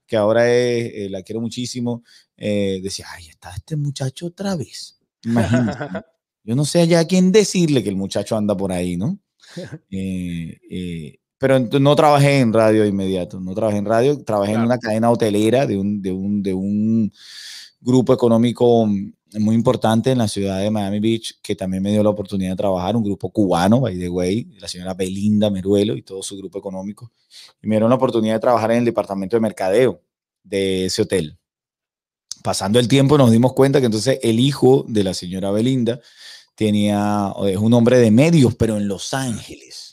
[0.06, 2.02] que ahora es, eh, la quiero muchísimo,
[2.36, 6.04] eh, decía, ay, está este muchacho otra vez, imagínate.
[6.42, 9.20] yo no sé ya a quién decirle que el muchacho anda por ahí, ¿no?
[9.92, 14.78] eh, pero no trabajé en radio de inmediato, no trabajé en radio, trabajé en una
[14.78, 17.12] cadena hotelera de un, de, un, de un
[17.82, 18.88] grupo económico
[19.34, 22.56] muy importante en la ciudad de Miami Beach, que también me dio la oportunidad de
[22.56, 26.58] trabajar, un grupo cubano, by the way, la señora Belinda Meruelo y todo su grupo
[26.58, 27.12] económico,
[27.62, 30.00] y me dio la oportunidad de trabajar en el departamento de mercadeo
[30.42, 31.36] de ese hotel.
[32.42, 36.00] Pasando el tiempo nos dimos cuenta que entonces el hijo de la señora Belinda
[36.54, 39.83] tenía, es un hombre de medios, pero en Los Ángeles.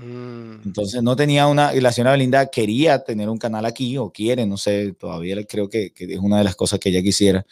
[0.00, 0.62] Mm.
[0.64, 4.46] Entonces no tenía una, y la señora Belinda quería tener un canal aquí, o quiere,
[4.46, 7.44] no sé, todavía creo que, que es una de las cosas que ella quisiera.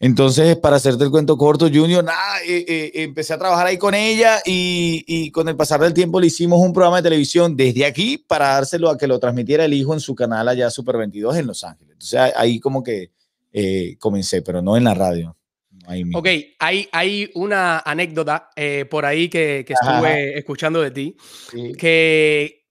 [0.00, 3.94] Entonces, para hacerte el cuento corto, Junior, nada, eh, eh, empecé a trabajar ahí con
[3.94, 7.84] ella y, y, con el pasar del tiempo le hicimos un programa de televisión desde
[7.84, 11.36] aquí para dárselo a que lo transmitiera el hijo en su canal allá Super 22
[11.38, 11.94] en Los Ángeles.
[11.94, 13.10] Entonces ahí como que
[13.52, 15.36] eh, comencé, pero no en la radio.
[16.14, 21.16] Ok, hay, hay una anécdota eh, por ahí que, estuve escuchando de ti,
[21.78, 22.66] que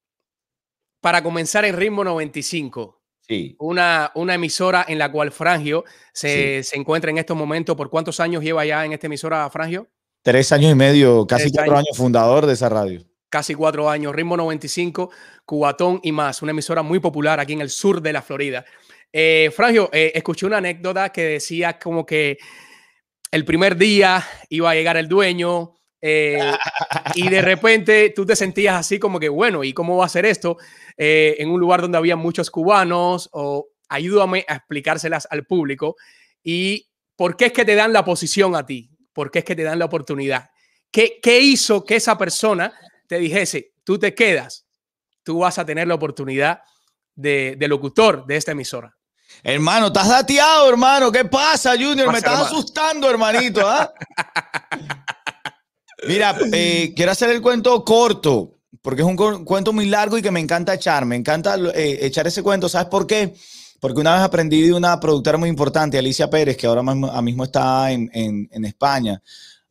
[1.02, 3.56] para comenzar en ritmo 95, sí.
[3.60, 8.44] una, una emisora en la cual Frangio se, encuentra en estos momentos, ¿por cuántos años
[8.44, 9.88] lleva ya en esta emisora Frangio?
[10.22, 11.98] Tres años y medio, casi cuatro años.
[11.98, 13.04] fundador de esa radio.
[13.30, 15.10] Casi cuatro años, ritmo 95,
[15.44, 18.64] Cubatón y más, una emisora muy popular aquí en el sur de la Florida.
[19.12, 22.38] Eh, Frangio, eh, escuché una anécdota que decía como que
[23.32, 26.52] el primer día iba a llegar el dueño eh,
[27.16, 30.26] y de repente tú te sentías así como que, bueno, ¿y cómo va a ser
[30.26, 30.58] esto
[30.96, 33.30] eh, en un lugar donde había muchos cubanos?
[33.34, 35.96] O ayúdame a explicárselas al público.
[36.44, 38.90] ¿Y por qué es que te dan la posición a ti?
[39.14, 40.50] ¿Por qué es que te dan la oportunidad?
[40.92, 42.74] ¿Qué, qué hizo que esa persona
[43.08, 44.68] te dijese, tú te quedas,
[45.24, 46.62] tú vas a tener la oportunidad
[47.16, 48.97] de, de locutor de esta emisora?
[49.44, 51.12] Hermano, estás dateado, hermano.
[51.12, 52.12] ¿Qué pasa, Junior?
[52.12, 53.62] Me estás asustando, hermanito.
[53.64, 53.94] ¿ah?
[56.08, 60.32] Mira, eh, quiero hacer el cuento corto, porque es un cuento muy largo y que
[60.32, 61.06] me encanta echar.
[61.06, 62.70] Me encanta eh, echar ese cuento.
[62.70, 63.34] ¿Sabes por qué?
[63.80, 67.92] Porque una vez aprendí de una productora muy importante, Alicia Pérez, que ahora mismo, está
[67.92, 69.22] en, en España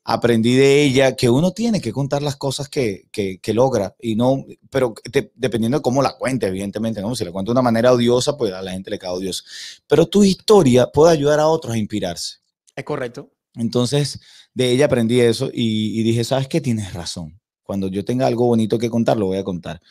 [0.08, 4.44] aprendí de ella que uno tiene que contar las cosas que, que, logra y no,
[4.70, 4.94] pero
[5.34, 7.16] dependiendo de cómo la cuente, evidentemente, ¿no?
[7.16, 9.42] Si la cuenta de una manera odiosa, pues a la gente le cae odioso.
[9.88, 12.36] Pero tu historia puede ayudar a otros a inspirarse.
[12.76, 13.32] Es correcto.
[13.56, 14.20] Entonces,
[14.54, 16.60] de ella aprendí eso y, y dije, ¿sabes qué?
[16.60, 17.40] Tienes razón.
[17.64, 19.82] Cuando yo tenga algo bonito que contar, lo voy a contar.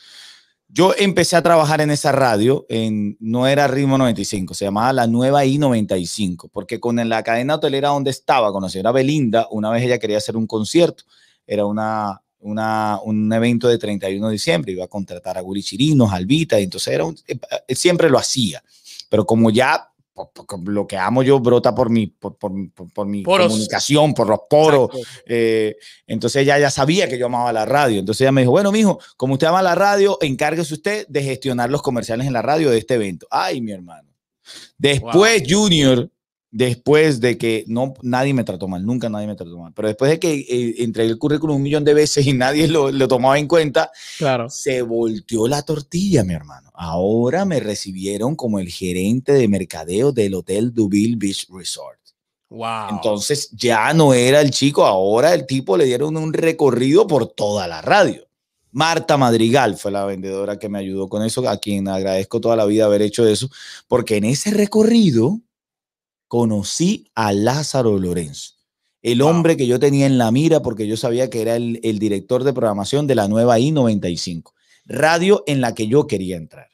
[0.78, 5.08] Yo empecé a trabajar en esa radio, en, no era Ritmo 95, se llamaba la
[5.08, 9.84] Nueva I-95, porque con la cadena hotelera donde estaba, con la señora Belinda, una vez
[9.84, 11.06] ella quería hacer un concierto,
[11.48, 16.12] era una, una, un evento de 31 de diciembre, iba a contratar a Guri Chirinos,
[16.12, 18.62] Albita, y entonces era eh, eh, siempre lo hacía,
[19.08, 19.94] pero como ya
[20.65, 22.51] lo que amo yo brota por mi, por,
[23.06, 24.89] mi comunicación, por los poros.
[25.25, 25.75] Eh,
[26.08, 27.99] entonces ella ya sabía que yo amaba la radio.
[27.99, 31.69] Entonces ella me dijo, bueno, mijo, como usted ama la radio, encárguese usted de gestionar
[31.69, 33.28] los comerciales en la radio de este evento.
[33.30, 34.10] Ay, mi hermano.
[34.78, 36.10] Después, Junior,
[36.56, 40.10] después de que no, nadie me trató mal, nunca nadie me trató mal, pero después
[40.10, 43.38] de que eh, entregué el currículum un millón de veces y nadie lo, lo, tomaba
[43.38, 44.49] en cuenta, claro.
[44.49, 46.64] se volteó la tortilla, mi hermano.
[46.78, 52.00] Ahora me recibieron como el gerente de mercadeo del Hotel Duville Beach Resort.
[52.50, 52.90] Wow.
[52.92, 57.68] Entonces ya no era el chico, ahora el tipo le dieron un recorrido por toda
[57.68, 58.26] la radio.
[58.76, 62.66] Marta Madrigal fue la vendedora que me ayudó con eso, a quien agradezco toda la
[62.66, 63.50] vida haber hecho eso,
[63.88, 65.40] porque en ese recorrido
[66.28, 68.56] conocí a Lázaro Lorenzo,
[69.02, 72.44] el hombre que yo tenía en la mira porque yo sabía que era el, director
[72.44, 74.52] de programación de la nueva I-95.
[74.86, 76.69] Radio en la que yo quería entrar.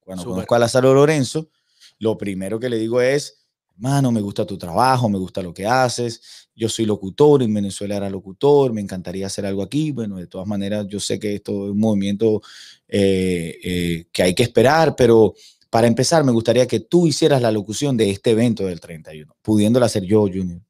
[0.00, 1.50] Cuando conozco a Lázaro Lorenzo,
[1.98, 5.66] lo primero que le digo es, hermano, me gusta tu trabajo, me gusta lo que
[5.66, 9.92] haces, yo soy locutor, en Venezuela era locutor, me encantaría hacer algo aquí.
[9.92, 12.40] Bueno, de todas maneras, yo sé que esto es un movimiento
[12.88, 15.34] eh, eh, que hay que esperar, pero
[15.68, 19.86] para empezar, me gustaría que tú hicieras la locución de este evento del 31, pudiéndola
[19.86, 20.65] hacer yo, Junior.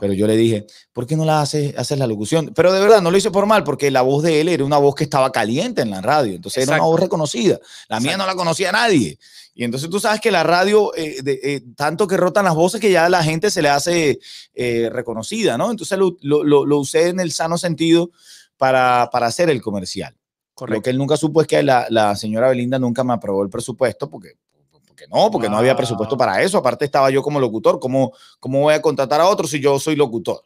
[0.00, 2.52] Pero yo le dije, ¿por qué no la haces, haces la locución?
[2.54, 4.78] Pero de verdad, no lo hice por mal, porque la voz de él era una
[4.78, 6.34] voz que estaba caliente en la radio.
[6.34, 7.58] Entonces era una voz reconocida.
[7.88, 9.18] La mía no la conocía nadie.
[9.54, 12.90] Y entonces tú sabes que la radio, eh, eh, tanto que rotan las voces que
[12.90, 14.18] ya la gente se le hace
[14.54, 15.70] eh, reconocida, ¿no?
[15.70, 18.10] Entonces lo, lo, usé en el sano sentido
[18.56, 20.16] para, para hacer el comercial.
[20.54, 20.78] Correcto.
[20.78, 23.50] Lo que él nunca supo es que la, la señora Belinda nunca me aprobó el
[23.50, 24.36] presupuesto porque
[24.96, 26.56] porque no, porque no había presupuesto para eso.
[26.56, 27.78] Aparte estaba yo como locutor.
[27.78, 30.42] ¿Cómo, ¿Cómo voy a contratar a otro si yo soy locutor?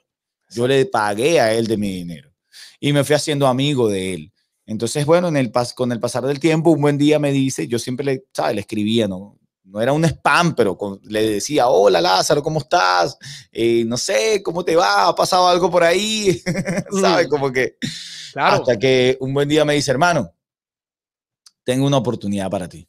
[0.50, 2.32] Yo le pagué a él de mi dinero
[2.80, 4.32] y me fui haciendo amigo de él.
[4.66, 7.78] Entonces, bueno, en el con el pasar del tiempo, un buen día me dice, yo
[7.78, 8.56] siempre le, ¿sabes?
[8.56, 9.38] le escribía, ¿no?
[9.62, 13.16] No era un spam, pero le decía, hola Lázaro, ¿cómo estás?
[13.52, 15.08] Eh, no sé, ¿cómo te va?
[15.08, 16.42] ¿Ha pasado algo por ahí?
[17.00, 17.28] ¿Sabes?
[17.28, 17.30] Mm.
[17.30, 17.76] Como que...
[18.34, 20.32] Hasta que un buen día me dice, hermano,
[21.62, 22.88] tengo una oportunidad para ti.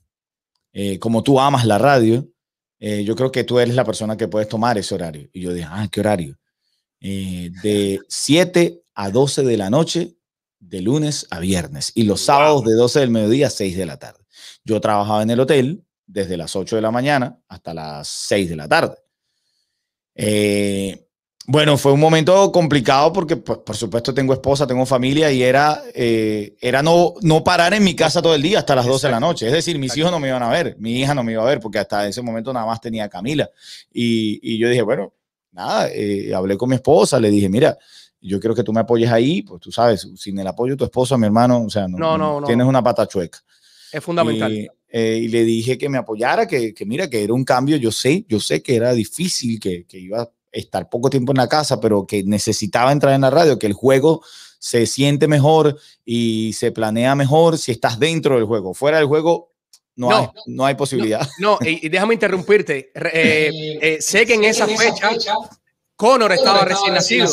[0.73, 2.27] Eh, como tú amas la radio,
[2.79, 5.29] eh, yo creo que tú eres la persona que puedes tomar ese horario.
[5.33, 6.37] Y yo dije, ah, ¿qué horario?
[6.99, 10.15] Eh, de 7 a 12 de la noche,
[10.59, 11.91] de lunes a viernes.
[11.95, 14.25] Y los sábados de 12 del mediodía a 6 de la tarde.
[14.63, 18.55] Yo trabajaba en el hotel desde las 8 de la mañana hasta las 6 de
[18.55, 18.95] la tarde.
[20.15, 21.07] Eh,
[21.47, 25.81] bueno, fue un momento complicado porque, pues, por supuesto, tengo esposa, tengo familia y era,
[25.93, 29.11] eh, era no, no parar en mi casa todo el día hasta las 12 de
[29.11, 29.47] la noche.
[29.47, 31.47] Es decir, mis hijos no me iban a ver, mi hija no me iba a
[31.47, 33.49] ver porque hasta ese momento nada más tenía a Camila.
[33.91, 35.13] Y, y yo dije, bueno,
[35.51, 37.75] nada, eh, hablé con mi esposa, le dije, mira,
[38.21, 40.83] yo quiero que tú me apoyes ahí, pues tú sabes, sin el apoyo de tu
[40.83, 43.39] esposa, mi hermano, o sea, no, no, no tienes una pata chueca.
[43.91, 44.53] Es fundamental.
[44.53, 47.77] Y, eh, y le dije que me apoyara, que, que, mira, que era un cambio,
[47.77, 51.47] yo sé, yo sé que era difícil, que, que iba estar poco tiempo en la
[51.47, 54.23] casa, pero que necesitaba entrar en la radio, que el juego
[54.59, 58.73] se siente mejor y se planea mejor si estás dentro del juego.
[58.73, 59.53] Fuera del juego,
[59.95, 61.27] no, hay, no hay posibilidad.
[61.39, 62.91] No, y, déjame interrumpirte.
[62.95, 65.09] Eh, eh, sé que en esa fecha
[65.95, 67.27] Conor estaba recién nacido.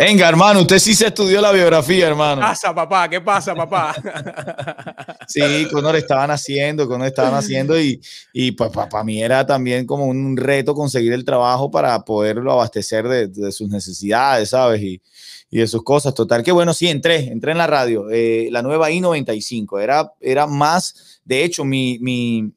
[0.00, 2.40] Venga, hermano, usted sí se estudió la biografía, hermano.
[2.40, 3.10] ¿Qué pasa, papá?
[3.10, 3.94] ¿Qué pasa, papá?
[5.28, 8.00] sí, Conor estaban haciendo, Conor estaban haciendo y,
[8.32, 13.06] y pues para mí era también como un reto conseguir el trabajo para poderlo abastecer
[13.08, 14.80] de, sus necesidades, ¿sabes?
[14.80, 15.02] Y,
[15.50, 16.14] y, de sus cosas.
[16.14, 19.82] Total, que bueno, sí, entré, entré en la radio, eh, la nueva I-95.
[19.82, 22.50] Era, era más, de hecho, mi, mi,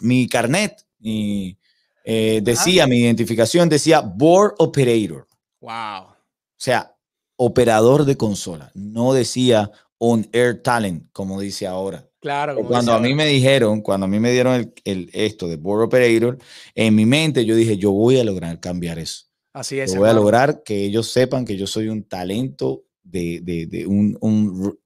[0.00, 5.26] mi carnet, eh, decía, mi identificación decía Board Operator.
[5.62, 6.08] Wow.
[6.08, 6.16] O
[6.58, 6.94] sea,
[7.36, 8.70] operador de consola.
[8.74, 12.08] No decía on air talent, como dice ahora.
[12.20, 12.56] Claro.
[12.66, 16.38] Cuando a mí me dijeron, cuando a mí me dieron el, esto de board operator,
[16.74, 19.26] en mi mente yo dije, yo voy a lograr cambiar eso.
[19.52, 19.92] Así es.
[19.92, 24.16] Yo voy a lograr que ellos sepan que yo soy un talento de, de, un,
[24.20, 24.78] un,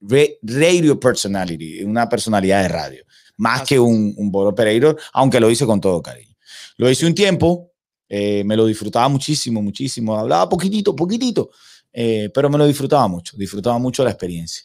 [0.42, 3.04] radio personality, una personalidad de radio,
[3.36, 6.34] más que un, un board operator, aunque lo hice con todo cariño.
[6.76, 7.72] Lo hice un tiempo,
[8.08, 10.16] eh, me lo disfrutaba muchísimo, muchísimo.
[10.16, 11.50] Hablaba poquitito, poquitito,
[11.92, 14.64] eh, pero me lo disfrutaba mucho, disfrutaba mucho la experiencia.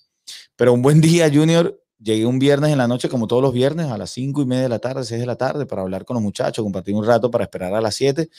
[0.55, 3.87] Pero un buen día, Junior, llegué un viernes en la noche, como todos los viernes,
[3.87, 6.15] a las cinco y media de la tarde, seis de la tarde, para hablar con
[6.15, 8.29] los muchachos, compartir un rato para esperar a las siete.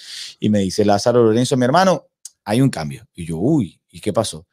[0.41, 2.07] Y me dice Lázaro Lorenzo, mi hermano,
[2.45, 3.07] hay un cambio.
[3.15, 4.47] Y yo, uy, ¿y qué pasó?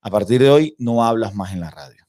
[0.00, 2.04] A partir de hoy no hablas más en la radio.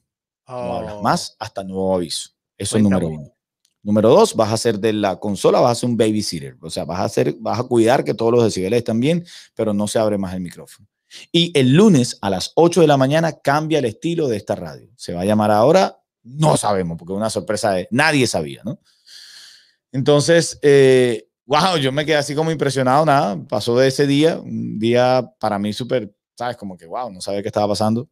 [0.48, 1.02] No hablas oh.
[1.02, 2.30] más hasta nuevo aviso.
[2.58, 3.34] Eso es número uno.
[3.84, 6.56] Número dos, vas a hacer de la consola, vas a hacer un babysitter.
[6.62, 9.74] O sea, vas a, hacer, vas a cuidar que todos los decibeles están bien, pero
[9.74, 10.88] no se abre más el micrófono.
[11.32, 14.90] Y el lunes a las 8 de la mañana cambia el estilo de esta radio.
[14.96, 18.80] Se va a llamar ahora, no sabemos, porque es una sorpresa de nadie sabía, ¿no?
[19.92, 24.80] Entonces, eh, wow, yo me quedé así como impresionado, nada, pasó de ese día, un
[24.80, 26.58] día para mí súper, ¿sabes?
[26.58, 28.10] Como que, wow, no sabía qué estaba pasando.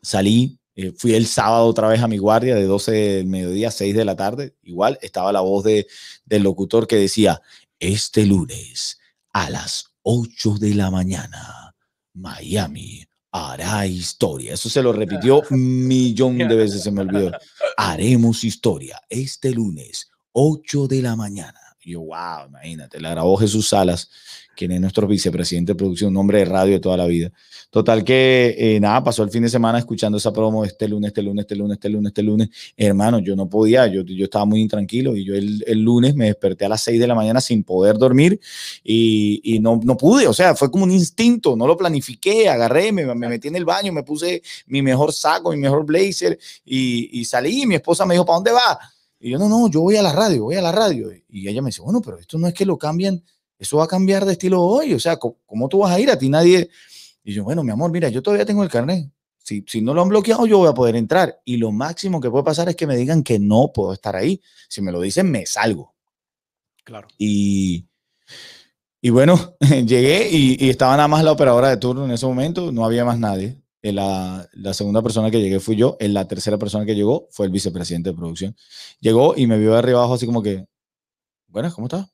[0.00, 3.72] Salí, eh, fui el sábado otra vez a mi guardia de 12 del mediodía a
[3.72, 4.54] 6 de la tarde.
[4.62, 5.86] Igual estaba la voz de,
[6.24, 7.42] del locutor que decía,
[7.78, 8.98] este lunes
[9.32, 11.74] a las 8 de la mañana,
[12.14, 14.54] Miami hará historia.
[14.54, 17.32] Eso se lo repitió un millón de veces, se me olvidó.
[17.76, 21.58] Haremos historia este lunes, 8 de la mañana.
[21.80, 24.10] Y yo, wow, imagínate, la grabó Jesús Salas,
[24.54, 27.30] quien es nuestro vicepresidente de producción, un hombre de radio de toda la vida.
[27.70, 31.22] Total que eh, nada, pasó el fin de semana escuchando esa promo este lunes, este
[31.22, 32.48] lunes, este lunes, este lunes, este lunes.
[32.76, 36.26] Hermano, yo no podía, yo, yo estaba muy intranquilo y yo el, el lunes me
[36.26, 38.38] desperté a las 6 de la mañana sin poder dormir
[38.84, 42.92] y, y, no, no pude, o sea, fue como un instinto, no lo planifiqué, agarré,
[42.92, 47.20] me, me metí en el baño, me puse mi mejor saco, mi mejor blazer y,
[47.20, 48.78] y salí y mi esposa me dijo, ¿para dónde va?
[49.18, 51.10] Y yo, no, no, yo voy a la radio, voy a la radio.
[51.28, 53.22] Y ella me dice, bueno, pero esto no es que lo cambien,
[53.58, 54.94] eso va a cambiar de estilo hoy.
[54.94, 56.10] O sea, ¿cómo, tú vas a ir?
[56.10, 56.70] A ti nadie.
[57.24, 59.10] Y yo, bueno, mi amor, mira, yo todavía tengo el carnet.
[59.38, 61.40] Si, si no lo han bloqueado, yo voy a poder entrar.
[61.44, 64.40] Y lo máximo que puede pasar es que me digan que no puedo estar ahí.
[64.68, 65.94] Si me lo dicen, me salgo.
[66.84, 67.08] Claro.
[67.18, 67.86] Y,
[69.00, 72.72] y bueno, llegué y, y, estaba nada más la operadora de turno en ese momento,
[72.72, 73.60] no había más nadie.
[73.82, 77.46] La, la, segunda persona que llegué fui yo, en la tercera persona que llegó fue
[77.46, 78.56] el vicepresidente de producción.
[79.00, 80.66] Llegó y me vio de arriba abajo así como que,
[81.48, 82.08] buenas, ¿cómo está?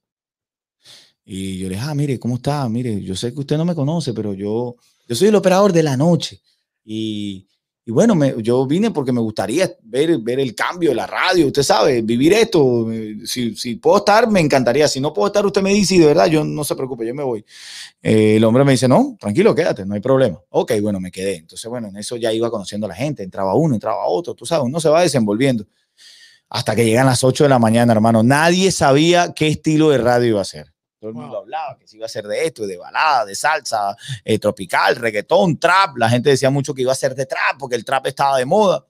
[1.31, 2.67] Y yo le dije, ah, mire, ¿cómo está?
[2.71, 5.83] Mire, yo sé que usted no me conoce, pero yo, yo soy el operador de
[5.83, 6.41] la noche.
[6.87, 7.47] Y,
[7.85, 11.49] y bueno, me, yo vine porque me gustaría ver, ver el cambio de la radio,
[11.49, 12.87] usted sabe, vivir esto.
[13.27, 14.89] Si, si, puedo estar, me encantaría.
[14.89, 17.15] Si no puedo estar, usted me dice y de verdad, yo no se preocupe, yo
[17.15, 17.45] me voy.
[18.03, 20.41] Eh, el hombre me dice, no, tranquilo, quédate, no hay problema.
[20.49, 21.37] Ok, bueno, me quedé.
[21.37, 24.47] Entonces, bueno, en eso ya iba conociendo a la gente, entraba uno, entraba otro, tú
[24.47, 25.67] sabes, uno se va desenvolviendo.
[26.49, 28.23] Hasta que llegan las 8 de la mañana, hermano.
[28.23, 30.73] Nadie sabía qué estilo de radio iba a ser.
[31.01, 31.39] Todo el mundo wow.
[31.43, 35.59] hablaba que se iba a ser de esto, de balada, de salsa, eh, tropical, reggaetón,
[35.59, 35.97] trap.
[35.97, 38.45] La gente decía mucho que iba a ser de trap porque el trap estaba de
[38.45, 38.85] moda.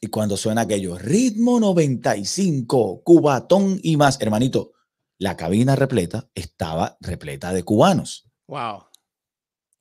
[0.00, 4.72] Y cuando suena aquello, ritmo 95, cubatón y más, hermanito,
[5.18, 8.26] la cabina repleta estaba repleta de cubanos.
[8.46, 8.84] Wow.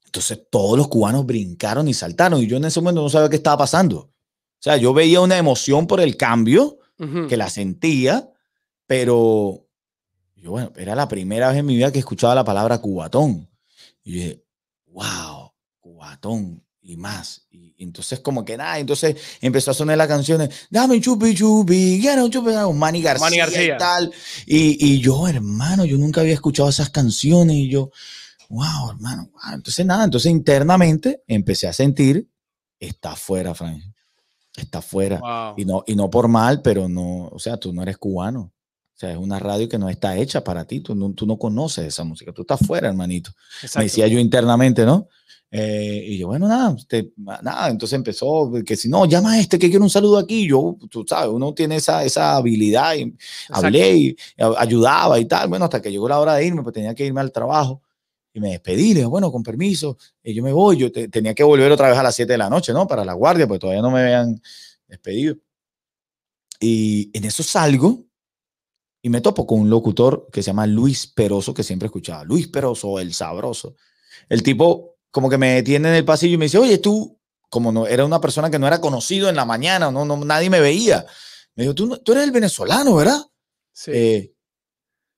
[0.06, 3.36] Entonces todos los cubanos brincaron y saltaron y yo en ese momento no sabía qué
[3.36, 3.98] estaba pasando.
[3.98, 7.28] O sea, yo veía una emoción por el cambio, uh -huh.
[7.28, 8.30] que la sentía,
[8.88, 9.65] pero
[10.46, 13.50] yo, bueno, era la primera vez en mi vida que escuchaba la palabra cubatón.
[14.04, 14.46] Y yo dije,
[14.86, 17.48] wow, cubatón y más.
[17.50, 21.98] Y, y entonces, como que nada, entonces empezó a sonar las canciones, dame chupi chupi,
[22.00, 24.14] quiero chupi, Manny García, Manny García y tal.
[24.46, 27.90] Y, y, yo, hermano, yo nunca había escuchado esas canciones y yo,
[28.50, 29.56] wow, hermano, wow.
[29.56, 32.30] Entonces, nada, entonces internamente empecé a sentir,
[32.80, 33.82] está fuera, Frank.
[34.56, 35.20] Está fuera.
[35.20, 35.56] Wow.
[35.58, 38.54] Y, no, y no por mal, pero no, o sea, tú no eres cubano.
[38.96, 40.80] O sea, es una radio que no está hecha para ti.
[40.80, 42.32] Tú no, tú no conoces esa música.
[42.32, 43.32] Tú estás fuera, hermanito.
[43.62, 43.80] Exacto.
[43.80, 45.10] Me decía yo internamente, ¿no?
[45.52, 47.70] Eh, y yo, bueno, nada, usted, nada.
[47.70, 50.48] Entonces empezó, que si no, llama a este que quiero un saludo aquí.
[50.48, 52.96] Yo, tú sabes, uno tiene esa, esa habilidad.
[52.96, 53.14] Y
[53.50, 55.50] hablé y ayudaba y tal.
[55.50, 57.82] Bueno, hasta que llegó la hora de irme, pues tenía que irme al trabajo.
[58.34, 60.78] Y me despedí, le dije, bueno, con permiso, y yo me voy.
[60.78, 62.88] Yo te, tenía que volver otra vez a las 7 de la noche, ¿no?
[62.88, 64.42] Para la guardia, porque todavía no me habían
[64.88, 65.36] despedido.
[66.60, 68.05] Y en eso salgo
[69.06, 72.48] y me topo con un locutor que se llama Luis Peroso, que siempre escuchaba, Luis
[72.48, 73.76] Peroso, el sabroso.
[74.28, 77.16] El tipo como que me detiene en el pasillo y me dice, oye, tú,
[77.48, 80.50] como no era una persona que no era conocido en la mañana, no, no nadie
[80.50, 81.06] me veía.
[81.54, 83.22] Me dijo, tú, tú eres el venezolano, ¿verdad?
[83.72, 83.92] Sí.
[83.94, 84.36] Eh,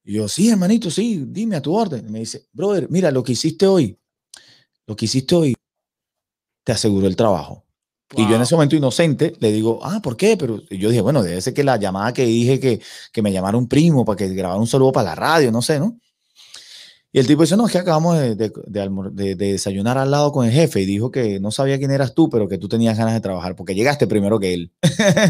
[0.03, 2.11] y yo, sí, hermanito, sí, dime a tu orden.
[2.11, 3.97] Me dice, brother, mira, lo que hiciste hoy,
[4.85, 5.55] lo que hiciste hoy,
[6.65, 7.65] te aseguró el trabajo.
[8.13, 8.25] Wow.
[8.25, 10.37] Y yo en ese momento inocente le digo, ah, ¿por qué?
[10.37, 13.57] Pero yo dije, bueno, debe ser que la llamada que dije que, que me llamara
[13.57, 15.97] un primo para que grabara un saludo para la radio, no sé, ¿no?
[17.11, 20.31] Y el tipo dice, no, es que acabamos de, de, de, de, desayunar al lado
[20.31, 22.97] con el jefe y dijo que no sabía quién eras tú, pero que tú tenías
[22.97, 24.71] ganas de trabajar porque llegaste primero que él.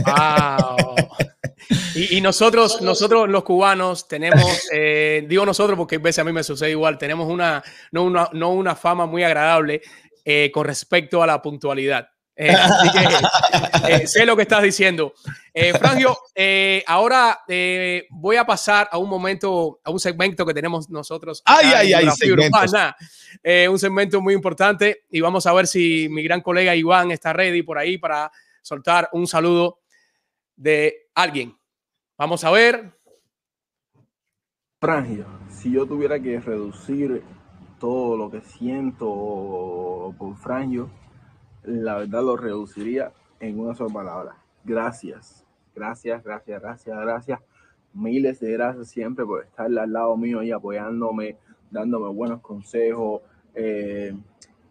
[0.05, 0.95] Wow.
[1.95, 6.33] y, y, nosotros, nosotros los cubanos tenemos, eh, digo nosotros porque a veces a mí
[6.33, 9.81] me sucede igual, tenemos una, no una, no una fama muy agradable
[10.25, 12.09] eh, con respecto a la puntualidad.
[12.39, 15.13] Eh, así que eh, sé lo que estás diciendo.
[15.51, 20.53] Eh, Frangio, eh, ahora eh, voy a pasar a un momento, a un segmento que
[20.53, 21.41] tenemos nosotros.
[21.45, 22.95] Ay, ay, ay, urbana,
[23.71, 27.63] un segmento muy importante y vamos a ver si mi gran colega Iván está ready
[27.63, 29.79] por ahí para soltar un saludo
[30.55, 31.57] de alguien.
[32.19, 32.93] Vamos a ver.
[34.79, 37.23] Frangio, si yo tuviera que reducir
[37.79, 40.91] todo lo que siento por Frangio,
[41.67, 44.37] la verdad lo reduciría en una sola palabra.
[44.63, 47.39] Gracias, gracias, gracias, gracias, gracias.
[47.93, 51.37] Miles de gracias siempre por estar al lado mío y apoyándome,
[51.69, 53.21] dándome buenos consejos,
[53.53, 54.15] eh,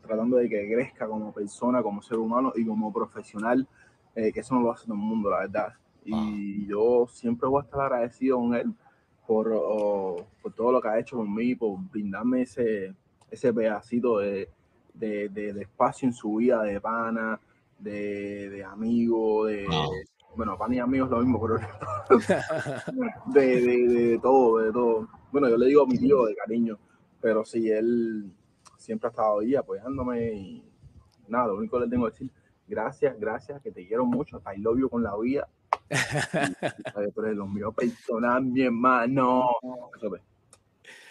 [0.01, 3.67] tratando de que crezca como persona, como ser humano y como profesional,
[4.15, 5.75] eh, que eso no lo hace todo el mundo, la verdad.
[6.05, 8.73] Y yo siempre voy a estar agradecido con él
[9.27, 12.95] por, oh, por todo lo que ha hecho conmigo, por brindarme ese,
[13.31, 14.49] ese pedacito de,
[14.99, 17.41] de, de, de, espacio en su vida de pana,
[17.79, 19.67] de, de amigo, de...
[19.67, 19.91] Wow.
[20.37, 21.57] Bueno, pana y amigos lo mismo, pero
[23.33, 25.09] de, de, todo, de todo.
[25.33, 26.79] Bueno, yo le digo a mi tío de cariño,
[27.23, 28.31] pero sí, él
[28.77, 30.65] siempre ha estado ahí apoyándome y
[31.29, 32.31] nada, lo único que le tengo que decir,
[32.69, 35.49] gracias, gracias, que te quiero mucho, hasta love you con la vida.
[37.15, 39.49] pero los míos personal, mi hermano.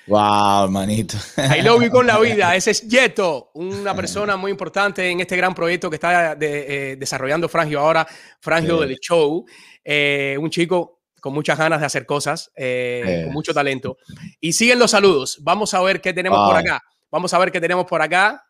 [0.08, 1.18] Wow, manito.
[1.38, 2.56] I love you con la vida.
[2.56, 7.50] Ese es Yeto, una persona muy importante en este gran proyecto que está eh, desarrollando
[7.50, 8.08] Frangio ahora,
[8.40, 9.46] Frangio del Show.
[9.84, 13.98] Eh, un chico con muchas ganas de hacer cosas, eh, con mucho talento.
[14.40, 15.40] Y siguen los saludos.
[15.42, 16.82] Vamos a ver qué tenemos por acá.
[17.10, 18.44] Vamos a ver qué tenemos por acá.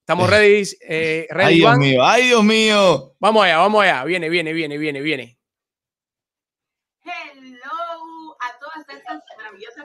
[0.00, 0.64] ¿Estamos ready?
[1.30, 3.14] ready ay, Dios mío, ay, Dios mío.
[3.20, 4.02] Vamos allá, vamos allá.
[4.04, 5.37] Viene, viene, viene, viene, viene.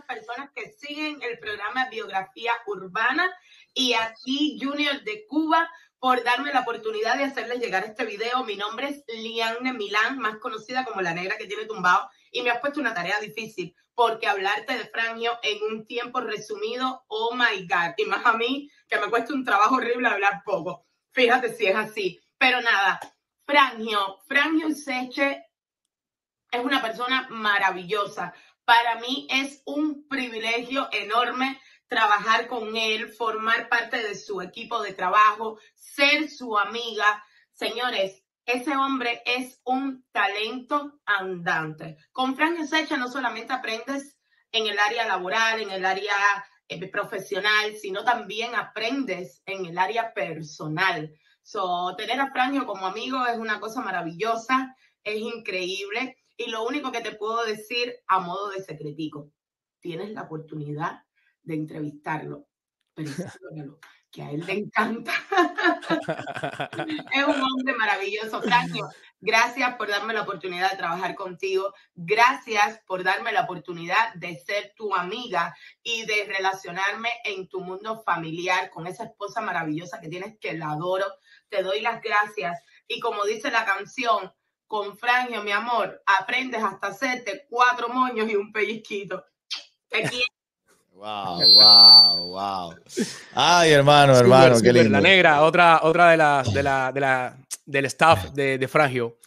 [0.03, 3.31] Maravillosas personas que siguen el programa Biografía Urbana
[3.73, 8.43] y a ti, Junior de Cuba, por darme la oportunidad de hacerles llegar este video.
[8.43, 12.49] Mi nombre es Lianne Milán, más conocida como la negra que tiene tumbado, y me
[12.49, 17.65] has puesto una tarea difícil, porque hablarte de Frangio en un tiempo resumido, oh my
[17.67, 20.85] God, y más a mí, que me cuesta un trabajo horrible hablar poco.
[21.11, 22.19] Fíjate si es así.
[22.37, 22.99] Pero nada,
[23.45, 25.45] Frangio, Frangio Seche
[26.51, 28.33] es una persona maravillosa.
[28.65, 34.93] Para mí es un privilegio enorme trabajar con él, formar parte de su equipo de
[34.93, 37.23] trabajo, ser su amiga.
[37.51, 41.97] Señores, ese hombre es un talento andante.
[42.11, 44.17] Con Frank Secha no solamente aprendes
[44.51, 46.15] en el área laboral, en el área
[46.67, 51.13] eh, profesional, sino también aprendes en el área personal.
[51.41, 56.17] So, tener a Franjo como amigo es una cosa maravillosa, es increíble.
[56.37, 59.31] Y lo único que te puedo decir a modo de secretico,
[59.79, 61.03] tienes la oportunidad
[61.43, 62.47] de entrevistarlo,
[62.93, 63.11] pero
[64.13, 65.11] que a él le encanta.
[67.11, 68.43] es un hombre maravilloso.
[68.43, 68.87] Franco,
[69.19, 71.73] gracias por darme la oportunidad de trabajar contigo.
[71.95, 78.03] Gracias por darme la oportunidad de ser tu amiga y de relacionarme en tu mundo
[78.03, 81.07] familiar con esa esposa maravillosa que tienes, que la adoro.
[81.49, 82.61] Te doy las gracias.
[82.87, 84.31] Y como dice la canción,
[84.73, 89.23] con Frangio, mi amor, aprendes hasta hacerte cuatro moños y un pellizquito.
[89.87, 90.25] Te quiero.
[90.93, 92.75] Wow, wow, wow.
[93.35, 94.89] Ay, hermano, hermano, qué lindo.
[94.89, 99.19] La negra, otra, otra de las de la, de la, del staff de, de Frangio.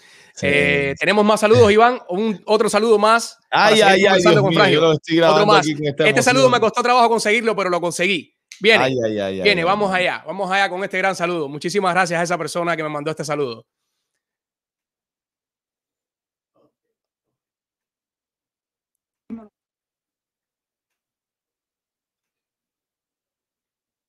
[0.42, 2.00] Eh, tenemos más saludos, Iván.
[2.08, 3.38] Un, otro saludo más.
[3.48, 4.94] Ay, ay, ay, Dios con mío,
[5.30, 5.64] otro más.
[5.64, 8.34] este saludo me costó trabajo conseguirlo, pero lo conseguí.
[8.58, 11.48] Viene, ay, ay, viene, vamos allá, vamos allá con este gran saludo.
[11.48, 13.64] Muchísimas gracias a esa persona que me mandó este saludo.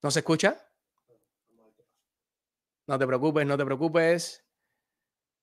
[0.02, 0.64] ¿No se escucha?
[2.86, 4.44] No te preocupes, no te preocupes.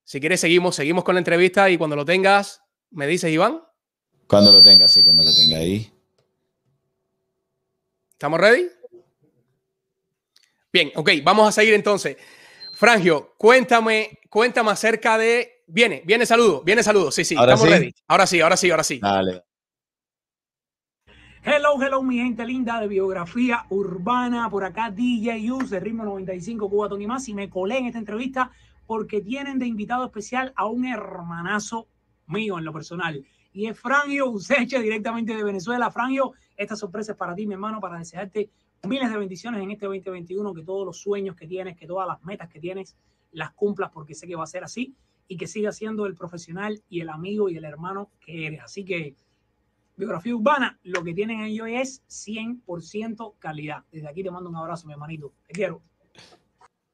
[0.03, 3.61] Si quieres, seguimos, seguimos con la entrevista y cuando lo tengas, me dices, Iván.
[4.27, 5.91] Cuando lo tengas, sí, cuando lo tenga ahí.
[8.11, 8.67] ¿Estamos ready?
[10.73, 12.17] Bien, ok, vamos a seguir entonces.
[12.73, 15.63] Frangio, cuéntame, cuéntame acerca de.
[15.67, 17.11] Viene, viene saludo, viene saludo.
[17.11, 17.93] Sí, sí, estamos ready.
[18.07, 18.99] Ahora sí, ahora sí, ahora sí.
[18.99, 19.44] Dale.
[21.47, 24.49] Hello, hello, mi gente linda de biografía urbana.
[24.49, 27.29] Por acá DJ Us de Ritmo 95 Cuba Tony Más.
[27.29, 28.49] Y me colé en esta entrevista
[28.87, 31.87] porque tienen de invitado especial a un hermanazo
[32.25, 33.23] mío en lo personal.
[33.53, 35.91] Y es Frangio Useche directamente de Venezuela.
[35.91, 38.49] Frangio, esta sorpresa es para ti, mi hermano, para desearte
[38.81, 40.51] miles de bendiciones en este 2021.
[40.51, 42.97] Que todos los sueños que tienes, que todas las metas que tienes,
[43.31, 44.95] las cumplas porque sé que va a ser así.
[45.27, 48.61] Y que sigas siendo el profesional y el amigo y el hermano que eres.
[48.63, 49.15] Así que
[49.95, 53.83] biografía urbana, lo que tienen ellos es 100% calidad.
[53.91, 55.33] Desde aquí te mando un abrazo, mi hermanito.
[55.47, 55.81] Te quiero.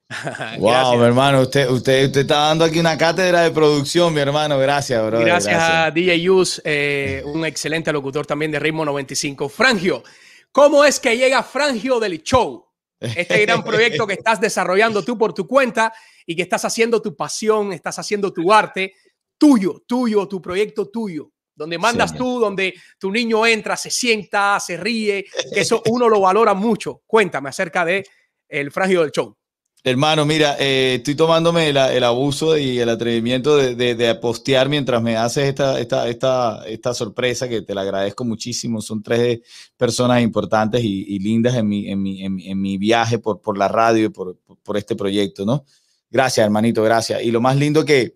[0.60, 4.58] wow, mi hermano, usted, usted, usted está dando aquí una cátedra de producción, mi hermano.
[4.60, 5.20] Gracias, bro.
[5.20, 9.47] Gracias, a DJ Yus, eh, un excelente locutor también de Ritmo 95.
[9.47, 10.04] Frangio,
[10.52, 12.66] ¿cómo es que llega Frangio del Show?
[12.99, 15.93] Este gran proyecto que estás desarrollando tú por tu cuenta
[16.26, 18.93] y que estás haciendo tu pasión, estás haciendo tu arte,
[19.38, 24.78] tuyo, tuyo, tu proyecto tuyo donde mandas tú, donde tu niño entra, se sienta, se
[24.78, 27.02] ríe, que eso uno lo valora mucho.
[27.06, 28.06] Cuéntame acerca de
[28.47, 29.38] el frágil del show.
[29.84, 35.45] Hermano, mira, eh, estoy tomándome el, abuso y el atrevimiento de, postear mientras me haces
[35.45, 38.80] esta, esta, esta, esta, sorpresa que te la agradezco muchísimo.
[38.80, 39.39] Son tres
[39.78, 44.06] personas importantes y, lindas en mi, en mi, en mi, viaje por, por la radio
[44.06, 45.66] y por, por, este proyecto, ¿no?
[46.12, 47.24] Gracias, hermanito, gracias.
[47.24, 48.14] Y lo más lindo que,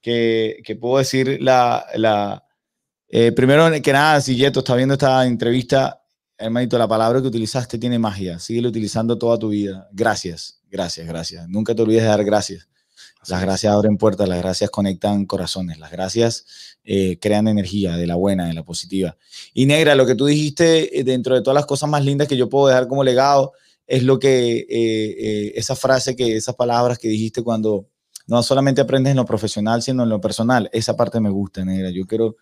[0.00, 2.44] que, que puedo decir, la, la,
[3.08, 6.02] eh, primero que nada, si Yeto está viendo esta entrevista,
[6.36, 8.38] hermanito, la palabra que utilizaste tiene magia.
[8.38, 9.88] Síguelo utilizando toda tu vida.
[9.92, 11.48] Gracias, gracias, gracias.
[11.48, 12.68] Nunca te olvides de dar gracias.
[13.26, 18.14] Las gracias abren puertas, las gracias conectan corazones, las gracias eh, crean energía de la
[18.14, 19.16] buena, de la positiva.
[19.52, 22.36] Y negra, lo que tú dijiste eh, dentro de todas las cosas más lindas que
[22.36, 23.52] yo puedo dejar como legado
[23.86, 27.88] es lo que, eh, esa frase, que esas palabras que dijiste cuando
[28.26, 30.70] no solamente aprendes en lo profesional, sino en lo personal.
[30.72, 31.90] Esa parte me gusta, negra.
[31.90, 32.36] Yo quiero,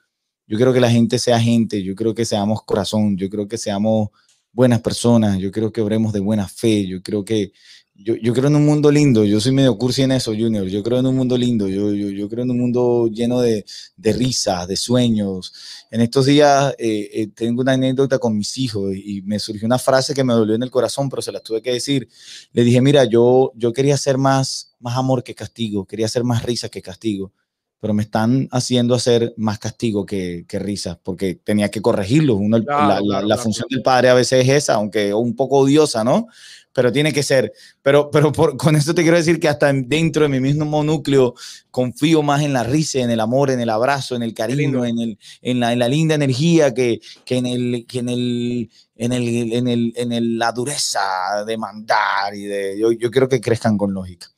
[0.46, 3.58] yo quiero que la gente sea gente, yo creo que seamos corazón, yo creo que
[3.58, 4.10] seamos
[4.52, 7.52] buenas personas, yo creo que obremos de buena fe, yo creo que
[7.98, 10.82] yo, yo, creo en un mundo lindo, yo soy medio cursi en eso, Junior, yo
[10.82, 13.64] creo en un mundo lindo, yo, yo, yo creo en un mundo lleno de,
[13.96, 15.52] de risas, de sueños.
[15.90, 19.78] En estos días eh, eh, tengo una anécdota con mis hijos y, me surgió una
[19.78, 22.08] frase que me dolió en el corazón, pero se la tuve que decir.
[22.52, 26.42] Le dije, mira, yo, yo quería ser más, más amor que castigo, quería ser más
[26.42, 27.32] risa que castigo
[27.80, 32.38] pero me están haciendo hacer más castigo que, que risas, porque tenía que corregirlo.
[32.40, 36.26] la, la, función del padre a veces es esa, aunque un poco odiosa, ¿no?
[36.72, 37.52] Pero tiene que ser.
[37.82, 41.34] Pero, pero con esto te quiero decir que hasta dentro de mi mismo núcleo
[41.70, 44.98] confío más en la risa, en el amor, en el abrazo, en el cariño, en,
[44.98, 49.12] el, en, la, en la linda energía que, que, en, el, que en, el, en,
[49.12, 52.34] el, en, el, en la dureza de mandar.
[52.34, 54.28] Y de, yo, yo quiero que crezcan con lógica.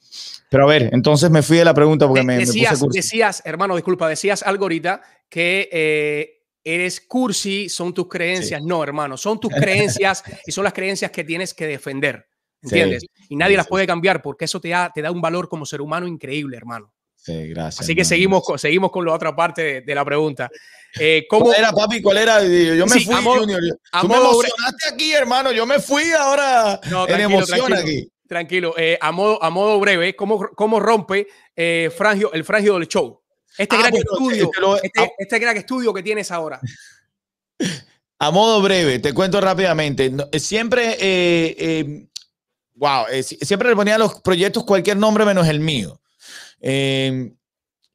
[0.51, 4.09] Pero a ver, entonces me fui de la pregunta porque me, decías, decías, hermano, disculpa,
[4.09, 8.63] decías algo ahorita que eh, eres cursi, son tus creencias.
[8.63, 12.27] No, hermano, son tus creencias y son las creencias que tienes que defender.
[12.61, 13.05] ¿Entiendes?
[13.29, 15.81] y nadie las puede cambiar porque eso te da, te da un valor como ser
[15.81, 16.93] humano increíble, hermano.
[17.15, 17.81] Sí, gracias.
[17.81, 20.49] Así que seguimos, con, seguimos con la otra parte de, la pregunta.
[20.99, 22.01] Eh, ¿cómo, ¿Cuál era, papi?
[22.01, 22.43] ¿Cuál era?
[22.43, 23.61] Yo me fui, Junior.
[24.01, 25.53] Tú me emocionaste aquí, hermano.
[25.53, 28.09] Yo me fui ahora no, en emoción aquí.
[28.29, 31.27] Tranquilo, eh, a, modo, a modo breve, ¿cómo, cómo rompe
[31.57, 33.21] eh, frangio, el frangio del show?
[33.57, 34.51] Este, ah, gran estudio,
[34.83, 36.61] este, este, gran estudio que tienes ahora.
[38.21, 40.13] A modo breve, te cuento rápidamente.
[40.33, 42.09] Eh, siempre, eh,
[42.75, 46.01] wow, siempre le ponía a los proyectos cualquier nombre menos el mío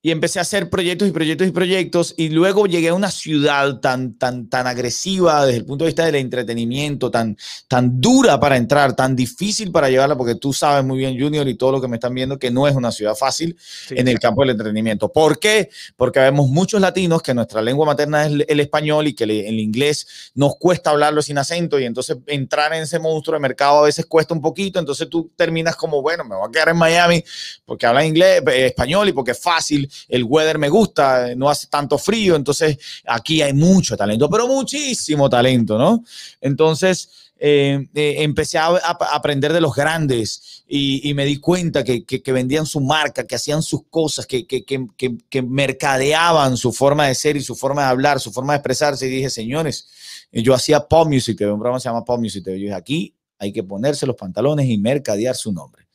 [0.05, 3.79] y empecé a hacer proyectos y proyectos y proyectos y luego llegué a una ciudad
[3.79, 7.37] tan, tan, tan agresiva desde el punto de vista del entretenimiento, tan,
[7.69, 11.55] tan dura para entrar, tan difícil para llevarla, porque tú sabes muy bien, Junior, y
[11.55, 13.57] todo lo que me están viendo, que no es una ciudad fácil
[13.91, 15.09] en el campo del entretenimiento.
[15.09, 15.69] ¿Por qué?
[15.95, 20.31] Porque vemos muchos latinos que nuestra lengua materna es el español y que el inglés
[20.35, 24.05] nos cuesta hablarlo sin acento y entonces entrar en ese monstruo de mercado a veces
[24.05, 27.23] cuesta un poquito, entonces tú terminas como, bueno, me voy a quedar en Miami
[27.63, 31.67] porque habla inglés, eh, español y porque es fácil el weather me gusta, no hace
[31.67, 36.03] tanto frío, entonces aquí hay mucho talento, pero muchísimo talento, ¿no?
[36.41, 37.09] Entonces,
[37.45, 42.79] eh, eh, empecé a, aprender de los grandes y, me di cuenta que, vendían su
[42.79, 47.89] marca, que hacían sus cosas, que, mercadeaban su forma de ser y su forma de
[47.89, 49.07] hablar, su forma de expresarse.
[49.07, 49.89] Y dije, señores,
[50.31, 52.45] yo hacía pop music, un programa se llama pop music.
[52.45, 55.85] Yo dije, aquí hay que ponerse los pantalones y mercadear su nombre.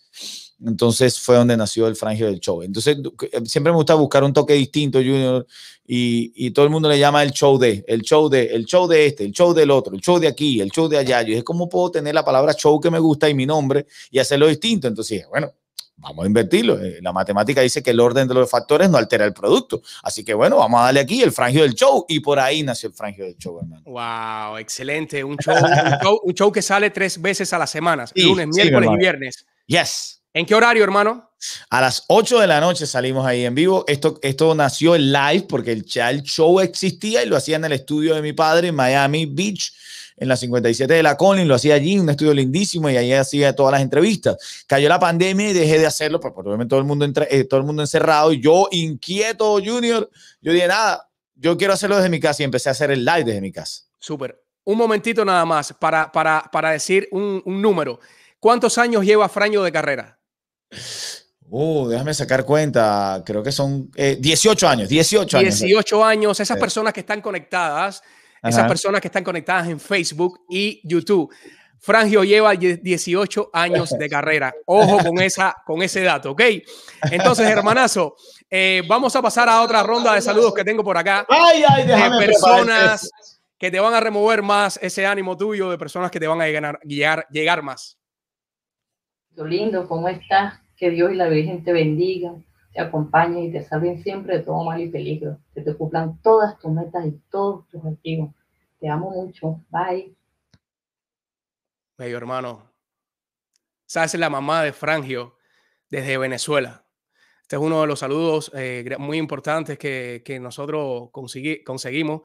[0.65, 2.63] Entonces fue donde nació el frangio del show.
[2.63, 2.99] Entonces
[3.33, 5.47] eh, siempre me gusta buscar un toque distinto, Junior,
[5.87, 8.87] y, y, todo el mundo le llama el show de, el show de, el show
[8.87, 11.23] de este, el show del otro, el show de aquí, el show de allá.
[11.23, 14.19] Yo dije, ¿cómo puedo tener la palabra show que me gusta y mi nombre y
[14.19, 14.89] hacerlo distinto?
[14.89, 15.53] Entonces dije, bueno,
[15.99, 16.79] vamos a invertirlo.
[16.83, 19.83] Eh, la matemática dice que el orden de los factores no altera el producto.
[20.03, 22.89] Así que bueno, vamos a darle aquí el frangio del show y por ahí nació
[22.89, 23.83] el frangio del show, hermano.
[23.85, 25.23] Wow, excelente.
[25.23, 25.55] Un show,
[26.23, 29.47] un show, que sale tres veces a la semana, lunes, miércoles y viernes.
[29.67, 30.18] Yes.
[30.35, 31.29] ¿En qué horario, hermano?
[31.70, 33.85] A las 8 de la noche salimos ahí en vivo.
[33.87, 38.14] Esto, esto nació en live porque el, show existía y lo hacía en el estudio
[38.14, 39.72] de mi padre en Miami Beach,
[40.16, 41.47] en la 57 de la Collins.
[41.47, 44.64] Lo hacía allí, un estudio lindísimo y ahí hacía todas las entrevistas.
[44.66, 47.66] Cayó la pandemia y dejé de hacerlo, porque obviamente todo el mundo, eh, todo el
[47.66, 50.11] mundo encerrado y yo inquieto, Junior.
[50.41, 53.24] Yo dije, nada, yo quiero hacerlo desde mi casa y empecé a hacer el live
[53.24, 53.85] desde mi casa.
[53.99, 54.43] Súper.
[54.64, 58.01] Un momentito nada más para, para, para decir un, un número.
[58.41, 60.18] ¿Cuántos años lleva Fraño de carrera?
[61.51, 63.23] Uh, déjame sacar cuenta.
[63.25, 64.89] Creo que son 18 eh, años.
[64.89, 65.61] 18 años.
[65.61, 66.41] 18 años.
[66.41, 68.03] Esas personas que están conectadas,
[68.43, 71.33] esas personas que están conectadas en Facebook y YouTube.
[71.81, 74.53] Frangio lleva 18 años de carrera.
[74.66, 76.43] Ojo con, esa, con ese dato, ¿ok?
[77.11, 78.16] Entonces, hermanazo,
[78.51, 81.25] eh, vamos a pasar a otra ronda de saludos que tengo por acá.
[81.29, 83.09] Ay, ay, de personas
[83.57, 86.47] que te van a remover más ese ánimo tuyo, de personas que te van a
[86.47, 87.98] llegar, llegar más
[89.45, 90.61] lindo, ¿cómo estás?
[90.76, 92.34] Que Dios y la Virgen te bendiga,
[92.72, 95.39] te acompañen y te salven siempre de todo mal y peligro.
[95.55, 98.34] Que te cumplan todas tus metas y todos tus objetivos.
[98.80, 99.61] Te amo mucho.
[99.70, 100.14] Bye.
[101.97, 102.70] Bello hermano.
[103.86, 105.36] Sabes la mamá de Frangio
[105.91, 106.84] desde Venezuela.
[107.43, 112.20] Este es uno de los saludos eh, muy importantes que, que nosotros conseguimos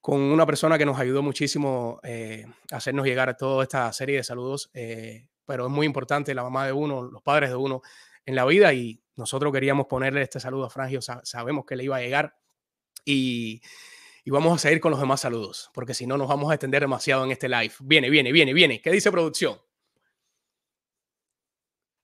[0.00, 4.24] con una persona que nos ayudó muchísimo eh, a hacernos llegar toda esta serie de
[4.24, 7.80] saludos eh, pero es muy importante la mamá de uno, los padres de uno
[8.26, 11.96] en la vida y nosotros queríamos ponerle este saludo a Frangio, sabemos que le iba
[11.96, 12.36] a llegar
[13.02, 13.62] y,
[14.24, 16.82] y vamos a seguir con los demás saludos, porque si no nos vamos a extender
[16.82, 17.72] demasiado en este live.
[17.80, 18.82] Viene, viene, viene, viene.
[18.82, 19.58] ¿Qué dice producción?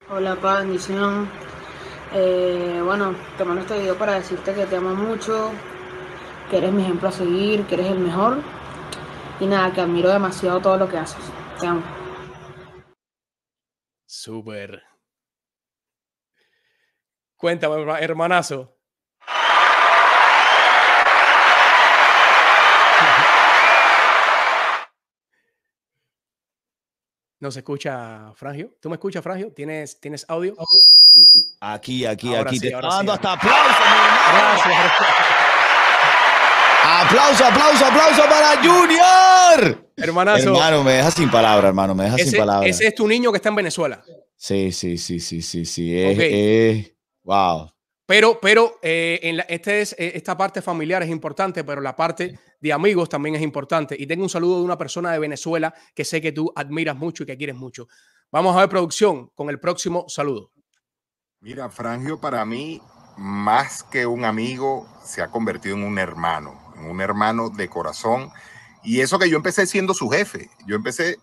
[0.09, 1.29] Hola, paz, bendición.
[2.15, 5.51] Eh, bueno, te mando este video para decirte que te amo mucho,
[6.51, 8.39] que eres mi ejemplo a seguir, que eres el mejor.
[9.39, 11.25] Y nada, que admiro demasiado todo lo que haces.
[11.61, 12.04] Te amo.
[14.15, 14.81] Súper.
[17.37, 18.79] Cuéntame, hermanazo.
[27.41, 28.75] No se escucha, Frangio.
[28.81, 29.53] ¿Tú me escuchas, Frangio?
[29.53, 30.57] ¿Tienes, ¿tienes audio?
[31.61, 32.59] Aquí, aquí, aquí.
[32.59, 33.83] te dando hasta aplauso,
[34.33, 35.34] Gracias.
[36.97, 39.91] Aplauso, aplauso, aplauso para Junior.
[39.97, 40.51] Hermanazo.
[40.51, 41.93] Hermano, me dejas sin palabra, hermano.
[41.93, 42.71] Me dejas sin palabras.
[42.71, 44.01] Ese es tu niño que está en Venezuela.
[44.37, 45.93] Sí, sí, sí, sí, sí, sí.
[45.93, 46.93] Es,
[47.25, 47.69] wow.
[48.07, 52.39] Pero, pero eh, en este es, eh, esta parte familiar es importante, pero la parte
[52.61, 53.97] de amigos también es importante.
[53.99, 57.25] Y tengo un saludo de una persona de Venezuela que sé que tú admiras mucho
[57.25, 57.89] y que quieres mucho.
[58.31, 60.53] Vamos a ver producción con el próximo saludo.
[61.41, 62.81] Mira, Frangio para mí,
[63.17, 68.31] más que un amigo, se ha convertido en un hermano, un hermano de corazón.
[68.83, 71.19] Y eso que yo empecé siendo su jefe, yo empecé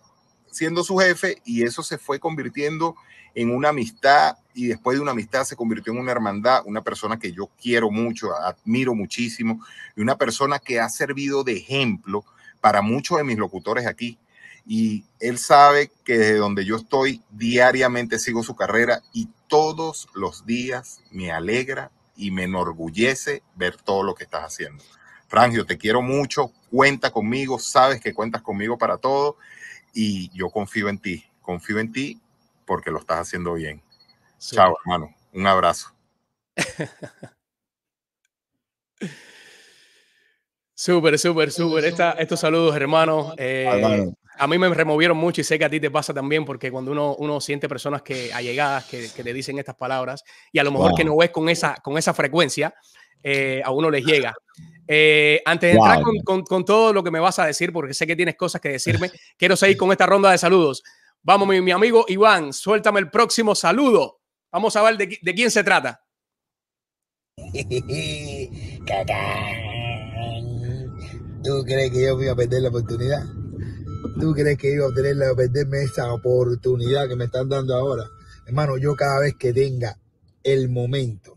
[0.50, 2.94] siendo su jefe y eso se fue convirtiendo
[3.34, 7.18] en una amistad y después de una amistad se convirtió en una hermandad, una persona
[7.18, 9.64] que yo quiero mucho, admiro muchísimo
[9.96, 12.24] y una persona que ha servido de ejemplo
[12.60, 14.18] para muchos de mis locutores aquí.
[14.64, 20.46] Y él sabe que desde donde yo estoy diariamente sigo su carrera y todos los
[20.46, 24.84] días me alegra y me enorgullece ver todo lo que estás haciendo.
[25.32, 29.38] Frangio, te quiero mucho, cuenta conmigo, sabes que cuentas conmigo para todo
[29.94, 32.20] y yo confío en ti, confío en ti
[32.66, 33.80] porque lo estás haciendo bien.
[34.38, 35.14] Chao, hermano.
[35.32, 35.88] Un abrazo.
[40.74, 41.84] Súper, súper, súper.
[41.84, 43.34] estos saludos, hermano.
[43.38, 46.70] Eh, a mí me removieron mucho y sé que a ti te pasa también porque
[46.72, 50.64] cuando uno, uno siente personas que allegadas que, que te dicen estas palabras y a
[50.64, 52.74] lo mejor que no ves con esa, con esa frecuencia,
[53.22, 54.34] eh, a uno les llega.
[54.94, 58.06] Eh, antes de entrar con, con, todo lo que me vas a decir, porque sé
[58.06, 60.82] que tienes cosas que decirme, quiero seguir con esta ronda de saludos.
[61.22, 64.20] Vamos, mi, amigo Iván, suéltame el próximo saludo.
[64.50, 66.04] Vamos a ver de, de quién se trata.
[71.42, 73.24] ¿Tú crees que yo iba a perder la oportunidad?
[74.20, 78.04] ¿Tú crees que iba a tener la, perderme esa oportunidad que me están dando ahora?
[78.46, 79.98] Hermano, yo cada vez que tenga
[80.42, 81.31] el momento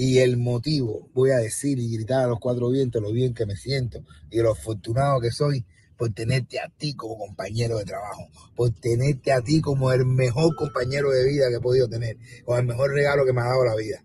[0.00, 3.46] y el motivo, voy a decir y gritar a los cuatro vientos lo bien que
[3.46, 8.28] me siento y lo afortunado que soy por tenerte a ti como compañero de trabajo,
[8.54, 12.56] por tenerte a ti como el mejor compañero de vida que he podido tener, o
[12.56, 14.04] el mejor regalo que me ha dado la vida.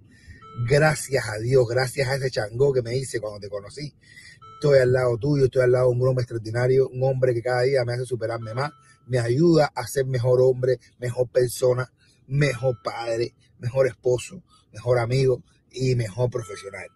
[0.67, 3.93] Gracias a Dios, gracias a ese changó que me hice cuando te conocí.
[4.55, 7.61] Estoy al lado tuyo, estoy al lado de un hombre extraordinario, un hombre que cada
[7.61, 8.71] día me hace superarme más,
[9.05, 11.93] me ayuda a ser mejor hombre, mejor persona,
[12.25, 14.41] mejor padre, mejor esposo,
[14.71, 15.43] mejor amigo
[15.73, 16.87] y mejor profesional.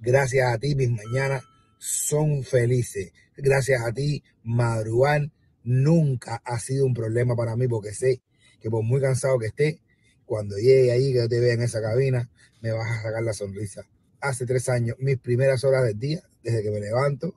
[0.00, 1.42] Gracias a ti mis mañanas
[1.78, 3.12] son felices.
[3.36, 5.30] Gracias a ti, madrugar
[5.66, 8.22] nunca ha sido un problema para mí porque sé
[8.60, 9.80] que por muy cansado que esté,
[10.24, 12.30] cuando llegue ahí, que te vea en esa cabina,
[12.62, 13.82] me vas a sacar la sonrisa.
[14.20, 17.34] Hace tres años, mis primeras horas del día, desde que me levanto,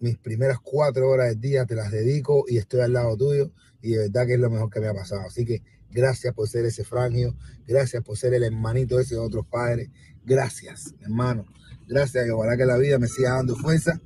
[0.00, 3.92] mis primeras cuatro horas del día te las dedico y estoy al lado tuyo y
[3.92, 5.22] de verdad que es lo mejor que me ha pasado.
[5.22, 5.62] Así que
[5.94, 7.34] gracias por ser ese frangio,
[7.66, 9.88] gracias por ser el hermanito ese de otros padres,
[10.24, 11.46] gracias hermano,
[11.86, 14.00] gracias y ojalá que la vida me siga dando fuerza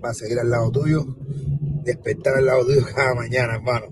[0.00, 1.06] para seguir al lado tuyo,
[1.84, 3.86] despertar al lado tuyo cada mañana, hermano.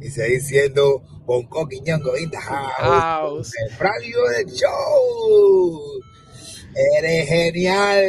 [0.00, 3.52] Y seguir siendo Bonco Quiñongo in the house.
[3.58, 6.00] El radio del show.
[6.96, 8.02] Eres genial.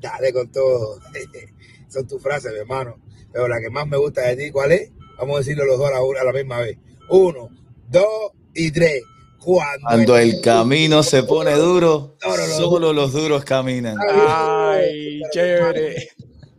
[0.00, 1.00] Dale con todo.
[1.88, 3.00] Son tus frases, mi hermano.
[3.32, 4.90] Pero la que más me gusta de ti, ¿cuál es?
[5.18, 6.78] Vamos a decirlo los dos a la, a la misma vez.
[7.10, 7.48] Uno,
[7.88, 9.02] dos y tres.
[9.38, 12.16] Cuando, el, camino se pone duro,
[12.56, 13.96] solo los duros caminan.
[14.28, 16.10] Ay, chévere.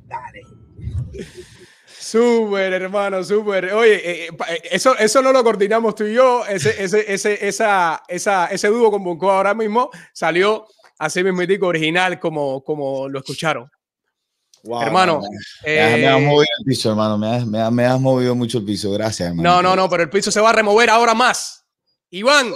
[0.07, 0.41] Dale.
[1.99, 3.71] Súper, hermano, súper.
[3.73, 6.43] Oye, eh, eh, eh, eso, eso no lo coordinamos tú y yo.
[6.47, 10.65] Ese, ese, ese, esa, esa, ese dúo con Bonco ahora mismo salió
[10.97, 13.69] así mismo original como, como lo escucharon.
[14.81, 15.21] Hermano,
[15.65, 17.17] me, has, movido el piso, hermano.
[17.17, 18.91] Me has, me, me has, movido mucho el piso.
[18.91, 19.49] Gracias, hermano.
[19.49, 21.65] No, no, no, pero el piso se va a remover ahora más.
[22.09, 22.53] Iván,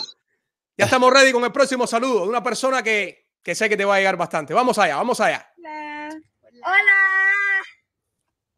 [0.77, 3.85] ya estamos ready con el próximo saludo de una persona que, que sé que te
[3.85, 4.53] va a llegar bastante.
[4.53, 5.47] Vamos allá, vamos allá.
[5.57, 6.09] Hola.
[6.65, 7.13] Hola.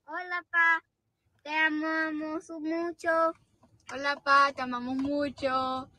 [0.06, 0.84] Hola, pa.
[1.44, 3.34] Te amamos mucho.
[3.94, 4.54] Hola, pa.
[4.54, 5.90] Te amamos mucho.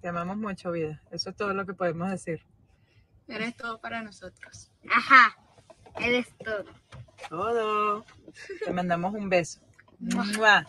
[0.00, 1.00] Te amamos mucho, vida.
[1.10, 2.40] Eso es todo lo que podemos decir.
[3.28, 4.70] Eres todo para nosotros.
[4.90, 5.36] Ajá,
[6.00, 6.64] eres todo.
[7.28, 8.04] Todo.
[8.64, 9.60] Te mandamos un beso.
[9.98, 10.66] Mua.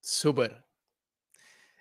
[0.00, 0.64] Súper.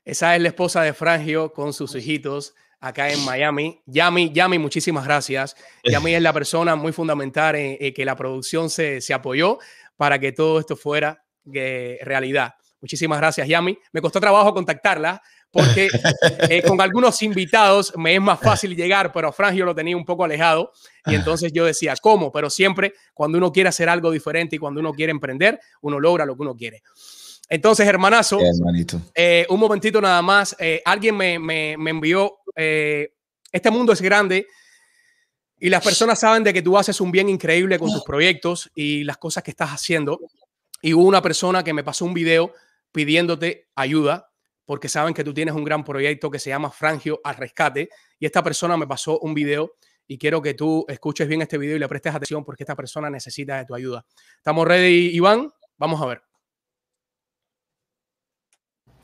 [0.05, 3.81] Esa es la esposa de Frangio con sus hijitos acá en Miami.
[3.85, 5.55] Yami, Yami, muchísimas gracias.
[5.83, 9.59] Yami es la persona muy fundamental en, en que la producción se, se, apoyó
[9.95, 12.55] para que todo esto fuera eh, realidad.
[12.81, 13.79] Muchísimas gracias, Yami.
[13.93, 15.21] Me costó trabajo contactarla
[15.53, 15.87] porque
[16.49, 20.25] eh, con algunos invitados me es más fácil llegar, pero Frangio lo tenía un poco
[20.25, 20.73] alejado
[21.05, 22.31] y entonces yo decía, ¿cómo?
[22.31, 26.25] Pero siempre cuando uno quiere hacer algo diferente y cuando uno quiere emprender, uno logra
[26.25, 26.81] lo que uno quiere.
[27.49, 28.39] Entonces, hermanazo,
[29.13, 30.55] eh, un momentito nada más.
[30.59, 33.13] Eh, alguien me, me, me envió, eh,
[33.51, 34.47] este mundo es grande
[35.59, 39.03] y las personas saben de que tú haces un bien increíble con tus proyectos y
[39.03, 40.19] las cosas que estás haciendo.
[40.81, 42.53] Y hubo una persona que me pasó un video
[42.91, 44.32] pidiéndote ayuda
[44.65, 47.89] porque saben que tú tienes un gran proyecto que se llama Frangio al Rescate.
[48.19, 49.73] Y esta persona me pasó un video
[50.07, 53.09] y quiero que tú escuches bien este video y le prestes atención porque esta persona
[53.09, 54.05] necesita de tu ayuda.
[54.37, 55.51] ¿Estamos ready, Iván?
[55.77, 56.23] Vamos a ver.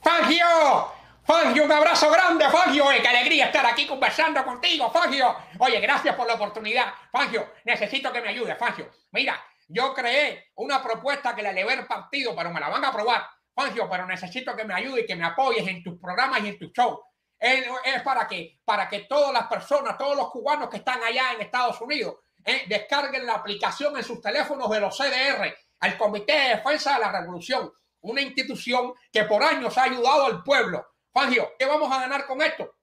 [0.01, 0.45] Fangio,
[1.23, 2.91] Fangio, un abrazo grande, Fangio.
[2.91, 5.35] Eh, qué alegría estar aquí conversando contigo, Fangio.
[5.59, 6.93] Oye, gracias por la oportunidad.
[7.11, 8.89] Fangio, necesito que me ayudes, Fangio.
[9.11, 12.87] Mira, yo creé una propuesta que la elevé al partido, pero me la van a
[12.87, 13.23] aprobar.
[13.59, 16.59] Fangio, pero necesito que me ayudes y que me apoyes en tus programas y en
[16.59, 16.99] tus shows.
[17.37, 21.33] Es, es para que para que todas las personas, todos los cubanos que están allá
[21.33, 26.33] en Estados Unidos, eh, descarguen la aplicación en sus teléfonos de los CDR, al Comité
[26.33, 30.85] de Defensa de la Revolución una institución que por años ha ayudado al pueblo.
[31.11, 32.75] Fangio, ¿qué vamos a ganar con esto?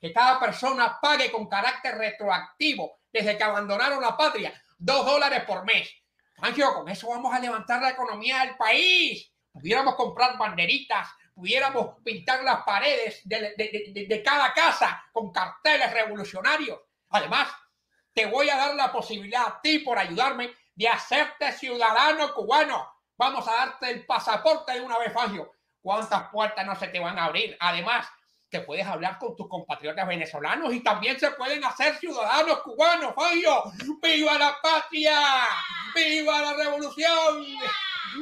[0.00, 5.64] Que cada persona pague con carácter retroactivo desde que abandonaron la patria dos dólares por
[5.64, 5.90] mes.
[6.36, 9.31] Fangio, con eso vamos a levantar la economía del país.
[9.52, 15.92] Pudiéramos comprar banderitas, pudiéramos pintar las paredes de, de, de, de cada casa con carteles
[15.92, 16.80] revolucionarios.
[17.10, 17.48] Además,
[18.12, 22.92] te voy a dar la posibilidad a ti por ayudarme de hacerte ciudadano cubano
[23.22, 25.52] Vamos a darte el pasaporte de una vez, Fangio.
[25.80, 27.56] ¿Cuántas puertas no se te van a abrir?
[27.60, 28.04] Además,
[28.48, 33.62] te puedes hablar con tus compatriotas venezolanos y también se pueden hacer ciudadanos cubanos, Fangio.
[34.02, 35.20] ¡Viva la patria!
[35.94, 37.46] ¡Viva la revolución!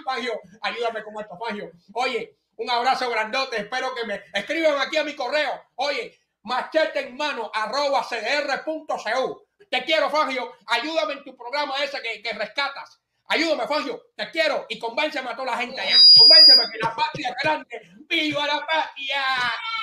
[0.04, 1.70] Fangio, ayúdame con esto, Fangio.
[1.94, 3.56] Oye, un abrazo grandote.
[3.56, 5.62] Espero que me escriban aquí a mi correo.
[5.76, 9.46] Oye, machete en mano arroba cdr.cu.
[9.70, 10.52] Te quiero, Fangio.
[10.66, 13.00] Ayúdame en tu programa ese que, que rescatas.
[13.28, 15.96] Ayúdame, Fangio, te quiero y convénceme a toda la gente allá.
[16.18, 17.80] Convénceme que la patria es grande.
[18.08, 19.24] ¡Viva la patria!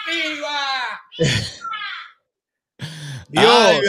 [0.05, 1.01] ¡Viva!
[3.29, 3.45] Dios.
[3.45, 3.81] Ay,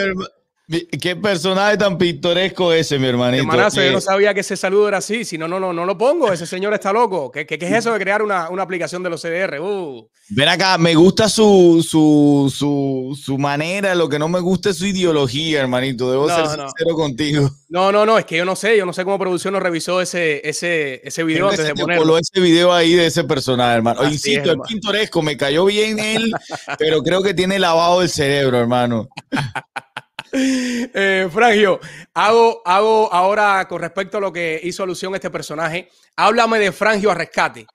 [1.01, 3.41] qué personaje tan pintoresco ese, mi hermanito.
[3.41, 5.25] Hermanazo, eh, yo no sabía que ese saludo era así.
[5.25, 6.31] Si no, no, no, no lo pongo.
[6.31, 7.31] Ese señor está loco.
[7.31, 9.59] ¿Qué, qué, qué es eso de crear una, una, aplicación de los CDR?
[9.59, 10.07] Uh.
[10.29, 13.95] Ven acá, me gusta su, su, su, su, manera.
[13.95, 16.11] Lo que no me gusta es su ideología, hermanito.
[16.11, 16.69] Debo no, ser no.
[16.69, 17.49] sincero contigo.
[17.69, 18.19] No, no, no.
[18.19, 18.77] Es que yo no sé.
[18.77, 22.17] Yo no sé cómo producción nos revisó ese, ese, ese video antes de ponerlo.
[22.19, 24.01] ese video ahí de ese personaje, hermano.
[24.01, 24.63] Así Insisto, es hermano.
[24.67, 25.23] pintoresco.
[25.23, 26.31] Me cayó bien él,
[26.77, 29.09] pero creo que tiene lavado el cerebro, hermano.
[30.31, 31.79] Eh, Frangio,
[32.13, 35.89] hago, hago ahora con respecto a lo que hizo alusión este personaje.
[36.15, 37.65] Háblame de Frangio a rescate.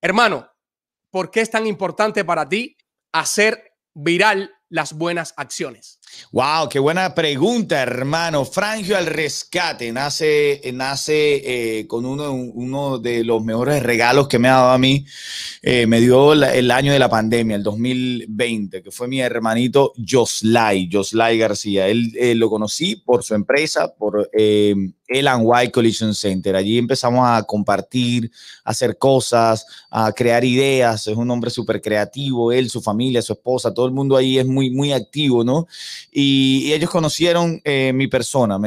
[0.00, 0.48] Hermano,
[1.10, 2.76] ¿por qué es tan importante para ti
[3.12, 5.97] hacer viral las buenas acciones?
[6.32, 8.44] Wow, qué buena pregunta, hermano.
[8.44, 14.48] Frangio al rescate nace, nace eh, con uno, uno de los mejores regalos que me
[14.48, 15.06] ha dado a mí.
[15.62, 20.88] Eh, me dio el año de la pandemia, el 2020, que fue mi hermanito Joslay,
[20.92, 21.88] Joslay García.
[21.88, 24.30] Él eh, lo conocí por su empresa, por
[25.08, 26.56] eh, L&Y Collision Center.
[26.56, 28.30] Allí empezamos a compartir,
[28.64, 31.06] a hacer cosas, a crear ideas.
[31.06, 32.52] Es un hombre súper creativo.
[32.52, 35.66] Él, su familia, su esposa, todo el mundo ahí es muy, muy activo, ¿no?
[36.12, 38.58] Y, ellos conocieron eh, mi persona.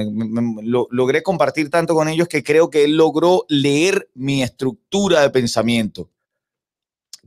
[0.63, 5.29] Lo, logré compartir tanto con ellos que creo que él logró leer mi estructura de
[5.29, 6.09] pensamiento.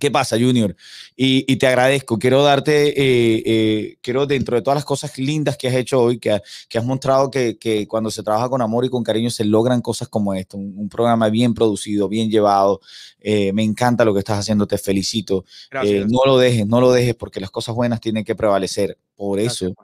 [0.05, 0.77] ¿Qué pasa, Junior?
[1.17, 2.19] Y, y, te agradezco.
[2.19, 6.19] Quiero darte, eh, eh, quiero dentro de todas las cosas lindas que has hecho hoy,
[6.19, 9.47] que, que has mostrado que, que, cuando se trabaja con amor y con cariño se
[9.47, 10.59] logran cosas como esto.
[10.59, 12.83] Un, un programa bien producido, bien llevado.
[13.19, 14.67] Eh, me encanta lo que estás haciendo.
[14.67, 15.47] Te felicito.
[15.73, 18.99] No lo dejes, no lo dejes porque las cosas buenas tienen que prevalecer.
[19.15, 19.75] Por eso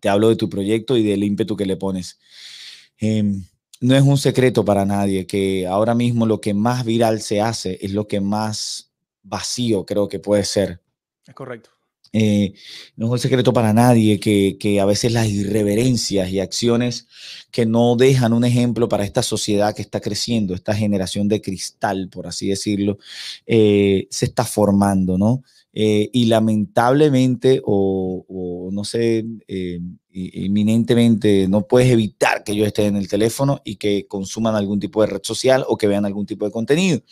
[0.00, 2.18] te hablo de tu proyecto y del ímpetu que le pones.
[3.00, 3.22] Eh,
[3.80, 7.78] no es un secreto para nadie que ahora mismo lo que más viral se hace
[7.80, 8.85] es lo que más
[9.26, 10.80] vacío creo que puede ser.
[11.26, 11.70] Es correcto.
[12.12, 12.54] Eh,
[12.96, 17.08] no es un secreto para nadie que, que, a veces las irreverencias y acciones
[17.50, 22.08] que no dejan un ejemplo para esta sociedad que está creciendo, esta generación de cristal,
[22.08, 22.98] por así decirlo,
[23.46, 25.42] eh, se está formando, ¿no?
[25.78, 29.78] Eh, y lamentablemente, o, no sé, eh,
[30.10, 35.02] inminentemente, no puedes evitar que ellos estén en el teléfono y que consuman algún tipo
[35.02, 37.02] de red social o que vean algún tipo de contenido.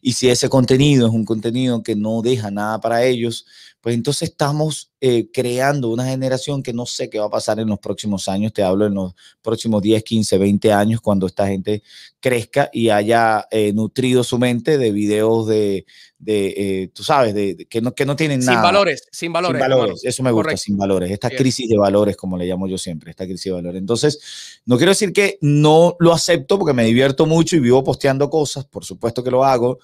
[0.00, 3.44] Y si ese contenido es un contenido que no deja nada para ellos,
[3.82, 7.68] pues entonces estamos eh, creando una generación que no sé qué va a pasar en
[7.68, 9.12] los próximos años, te hablo en los
[9.42, 11.82] próximos 10, 15, 20 años, cuando esta gente
[12.20, 15.84] crezca y haya eh, nutrido su mente de videos de,
[16.20, 18.62] de eh, tú sabes, de, de, que, no, que no tienen sin nada.
[18.62, 20.04] Valores, sin valores, sin valores.
[20.04, 20.62] Eso me gusta, Correcto.
[20.62, 21.10] sin valores.
[21.10, 21.38] Esta Bien.
[21.42, 23.80] crisis de valores, como le llamo yo siempre, esta crisis de valores.
[23.80, 28.30] Entonces, no quiero decir que no lo acepto porque me divierto mucho y vivo posteando
[28.30, 29.80] cosas, por supuesto que lo hago,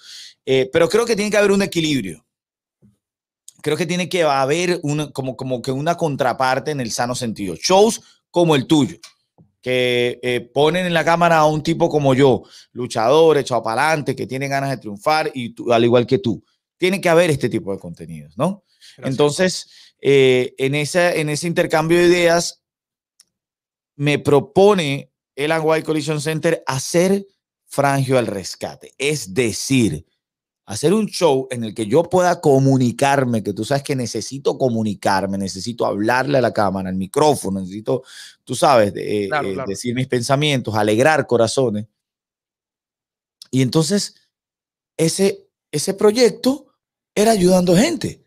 [0.72, 2.24] pero creo que tiene que haber un equilibrio
[3.62, 7.54] creo que tiene que haber una, como, como que una contraparte en el sano sentido.
[7.56, 8.00] Shows
[8.30, 8.98] como el tuyo,
[9.60, 12.42] que eh, ponen en la cámara a un tipo como yo,
[12.72, 16.42] luchador, echado para adelante, que tiene ganas de triunfar, y tú, al igual que tú.
[16.76, 18.64] Tiene que haber este tipo de contenidos, ¿no?
[18.96, 19.12] Gracias.
[19.12, 22.62] Entonces, eh, en, esa, en ese intercambio de ideas,
[23.96, 27.26] me propone el White Collision Center hacer
[27.66, 28.94] frangio al rescate.
[28.96, 30.06] Es decir,
[30.68, 35.38] hacer un show en el que yo pueda comunicarme, que tú sabes que necesito comunicarme,
[35.38, 38.02] necesito hablarle a la cámara, al micrófono, necesito,
[38.44, 39.66] tú sabes, de, claro, eh, claro.
[39.66, 41.86] decir mis pensamientos, alegrar corazones.
[43.50, 44.16] Y entonces,
[44.98, 46.66] ese, ese proyecto
[47.14, 48.26] era ayudando gente,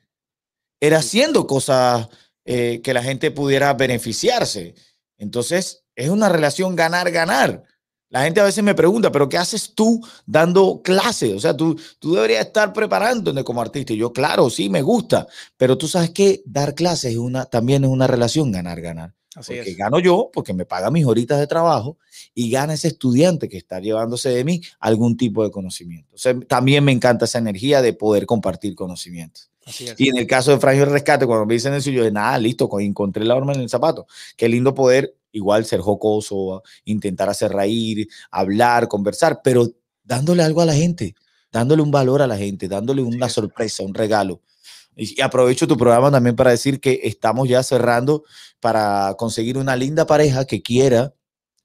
[0.80, 2.10] era haciendo cosas
[2.44, 4.74] eh, que la gente pudiera beneficiarse.
[5.20, 7.66] Entonces, es una relación ganar-ganar.
[8.12, 11.34] La gente a veces me pregunta, pero ¿qué haces tú dando clases?
[11.34, 13.94] O sea, tú, tú deberías estar preparándote como artista.
[13.94, 17.86] Y yo, claro, sí, me gusta, pero tú sabes que dar clases es una, también
[17.86, 19.16] es una relación ganar-ganar.
[19.34, 19.78] Así porque es.
[19.78, 21.98] gano yo, porque me paga mis horitas de trabajo,
[22.34, 26.14] y gana ese estudiante que está llevándose de mí algún tipo de conocimiento.
[26.14, 29.51] O sea, también me encanta esa energía de poder compartir conocimientos.
[29.66, 30.00] Así es.
[30.00, 32.70] Y en el caso de Frangio Rescate, cuando me dicen eso, yo de nada, listo,
[32.80, 34.08] encontré la horma en el zapato.
[34.36, 39.68] Qué lindo poder igual ser jocoso, intentar hacer reír, hablar, conversar, pero
[40.04, 41.16] dándole algo a la gente,
[41.52, 44.42] dándole un valor a la gente, dándole una sí, sorpresa, un regalo.
[44.96, 48.24] Y aprovecho tu programa también para decir que estamos ya cerrando
[48.60, 51.14] para conseguir una linda pareja que quiera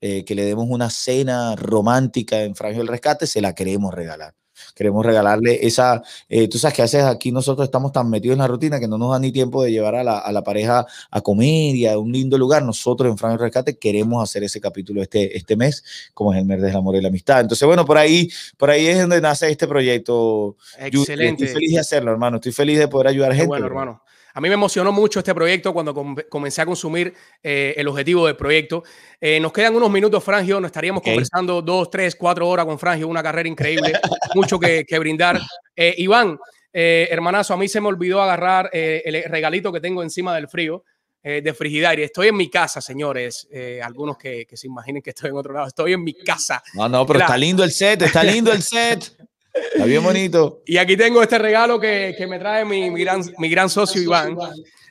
[0.01, 4.35] eh, que le demos una cena romántica en Frangio el Rescate, se la queremos regalar.
[4.75, 8.41] Queremos regalarle esa, eh, tú sabes que a veces aquí nosotros estamos tan metidos en
[8.41, 10.87] la rutina que no nos da ni tiempo de llevar a la, a la pareja
[11.11, 12.63] a comer y a un lindo lugar.
[12.63, 15.85] Nosotros en Frank Rescate queremos hacer ese capítulo este, este mes,
[16.15, 17.41] como es el mes del amor y la amistad.
[17.41, 20.57] Entonces, bueno, por ahí, por ahí es donde nace este proyecto.
[20.79, 21.41] Excelente.
[21.41, 22.37] Yo estoy feliz de hacerlo, hermano.
[22.37, 23.49] Estoy feliz de poder ayudar a gente.
[23.49, 24.03] Bueno, hermano.
[24.37, 28.27] A mí me emocionó mucho este proyecto cuando com comencé a consumir eh, el objetivo
[28.27, 28.85] del proyecto.
[29.19, 30.61] Eh, nos quedan unos minutos, Frangio.
[30.61, 31.15] Nos estaríamos okay.
[31.15, 33.09] conversando dos, tres, cuatro horas con Frangio.
[33.09, 33.95] Una carrera increíble.
[34.35, 35.41] mucho que, que brindar.
[35.75, 36.39] Eh, Iván,
[36.71, 40.85] hermanazo, a mí se me olvidó agarrar el regalito que tengo encima del frío.
[41.23, 42.05] de Frigidaire.
[42.05, 43.49] Estoy en mi casa, señores.
[43.83, 45.67] algunos que, que, se imaginen que estoy en otro lado.
[45.67, 46.63] Estoy en mi casa.
[46.75, 48.03] No, no, pero está lindo el set.
[48.03, 49.17] Está lindo el set.
[49.73, 50.63] Está bien bonito.
[50.67, 54.01] Y aquí tengo este regalo que, que me trae mi, mi, gran, mi gran socio
[54.03, 54.37] Iván.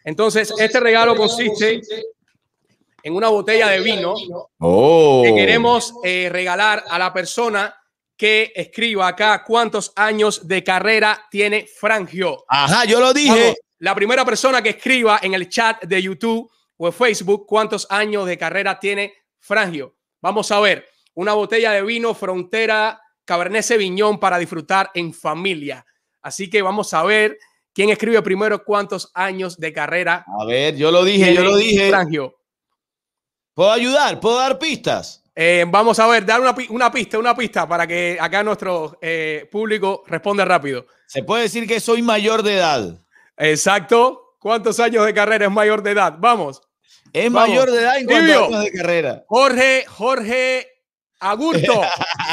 [0.03, 1.81] Entonces, este regalo consiste
[3.03, 4.15] en una botella de vino
[4.59, 5.21] oh.
[5.23, 7.75] que queremos eh, regalar a la persona
[8.17, 12.45] que escriba acá cuántos años de carrera tiene Frangio.
[12.47, 13.29] Ajá, yo lo dije.
[13.29, 18.25] Vamos, la primera persona que escriba en el chat de YouTube o Facebook cuántos años
[18.25, 19.95] de carrera tiene Frangio.
[20.21, 25.85] Vamos a ver, una botella de vino Frontera Cabernet Sauvignon para disfrutar en familia.
[26.21, 27.37] Así que vamos a ver
[27.73, 30.25] quién escribe primero cuántos años de carrera.
[30.39, 31.89] A ver, yo lo dije, yo lo dije.
[31.89, 32.37] Frangio.
[33.53, 34.19] ¿Puedo ayudar?
[34.19, 35.23] ¿Puedo dar pistas?
[35.35, 39.47] Eh, vamos a ver, dar una, una, pista, una pista para que acá nuestro eh,
[39.51, 40.85] público responda rápido.
[41.07, 43.05] Se puede decir que soy mayor de edad.
[43.37, 44.37] Exacto.
[44.39, 46.15] ¿Cuántos años de carrera es mayor de edad?
[46.19, 46.61] Vamos.
[47.11, 47.49] Es Vamos.
[47.49, 49.25] mayor de edad en cuántos años de carrera.
[49.27, 50.74] Jorge, Jorge
[51.29, 51.81] Agurto.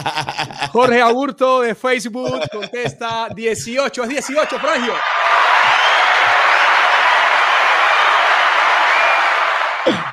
[0.72, 4.02] Jorge Agurto de Facebook contesta 18.
[4.04, 4.94] Es 18, Frangio.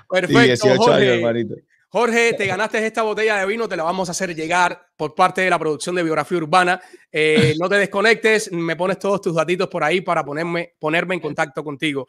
[0.10, 1.26] Perfecto, 18 Jorge.
[1.26, 1.58] Años.
[1.92, 5.42] Jorge, te ganaste esta botella de vino, te la vamos a hacer llegar por parte
[5.42, 6.80] de la producción de Biografía Urbana.
[7.12, 11.22] Eh, no te desconectes, me pones todos tus datitos por ahí para ponerme, ponerme en
[11.22, 12.08] contacto contigo.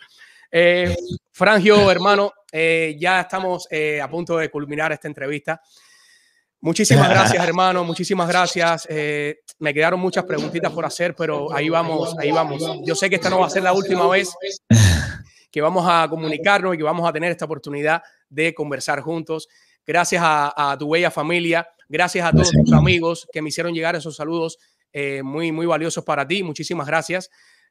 [0.50, 0.94] Eh,
[1.32, 5.62] Frangio, hermano, eh, ya estamos eh, a punto de culminar esta entrevista.
[6.60, 7.84] Muchísimas gracias, hermano.
[7.84, 8.86] Muchísimas gracias.
[8.90, 12.62] Eh, me quedaron muchas preguntitas por hacer, pero ahí vamos, ahí vamos.
[12.84, 14.34] Yo sé que esta no va a ser la última vez
[15.50, 19.48] que vamos a comunicarnos y que vamos a tener esta oportunidad de conversar juntos.
[19.86, 24.14] Gracias a, tu bella familia, gracias a todos tus amigos que me hicieron llegar esos
[24.14, 24.58] saludos
[24.92, 26.42] eh, muy, muy valiosos para ti.
[26.42, 27.30] Muchísimas gracias.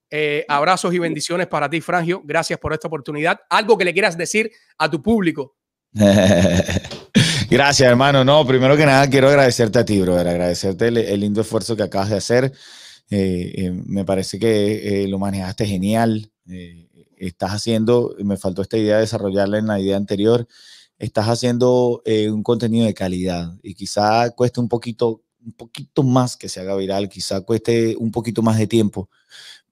[0.10, 2.22] Eh, abrazos y bendiciones para ti, Frangio.
[2.26, 3.40] Gracias por esta oportunidad.
[3.50, 5.56] Algo que le quieras decir a tu público.
[7.50, 8.24] Gracias, hermano.
[8.24, 10.28] No, primero que nada quiero agradecerte a ti, brother.
[10.28, 12.54] Agradecerte el, lindo esfuerzo que acabas de hacer.
[13.10, 16.32] Eh, eh, me parece que eh, lo manejaste genial.
[17.18, 20.48] estás haciendo, me faltó esta idea de desarrollarla en la idea anterior.
[21.00, 26.50] Estás haciendo un contenido de calidad y quizá cueste un poquito, un poquito más que
[26.50, 29.10] se haga viral, quizá cueste un poquito más de tiempo,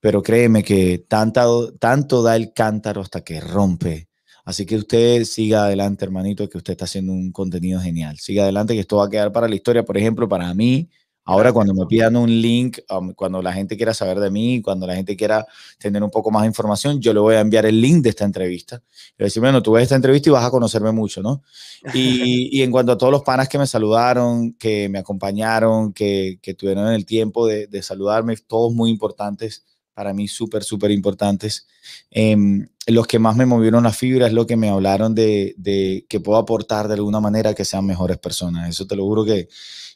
[0.00, 4.07] pero créeme que tanto, tanto da el cántaro hasta que rompe
[4.48, 8.16] Así que usted siga adelante, hermanito, que usted está haciendo un contenido genial.
[8.18, 9.84] Siga adelante, que esto va a quedar para la historia.
[9.84, 10.88] Por ejemplo, para mí,
[11.24, 14.86] ahora cuando me pidan un link, um, cuando la gente quiera saber de mí, cuando
[14.86, 15.46] la gente quiera
[15.78, 18.24] tener un poco más de información, yo le voy a enviar el link de esta
[18.24, 18.76] entrevista.
[18.76, 21.42] Y voy a decir, bueno, tú ves esta entrevista y vas a conocerme mucho, ¿no?
[21.92, 26.54] Y, en cuanto a todos los panas que me saludaron, que me acompañaron, que, que
[26.54, 29.66] tuvieron el tiempo de, de saludarme, todos muy importantes
[29.98, 31.66] para mí súper, súper importantes.
[32.08, 36.06] Em, los que más me movieron la fibra es lo que me hablaron de, de,
[36.08, 38.68] que puedo aportar de alguna manera que sean mejores personas.
[38.68, 39.48] Eso te lo juro que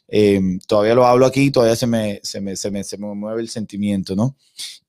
[0.09, 3.39] em, todavía lo hablo aquí, todavía se me, se me, se me, se me mueve
[3.39, 4.35] el sentimiento, ¿no?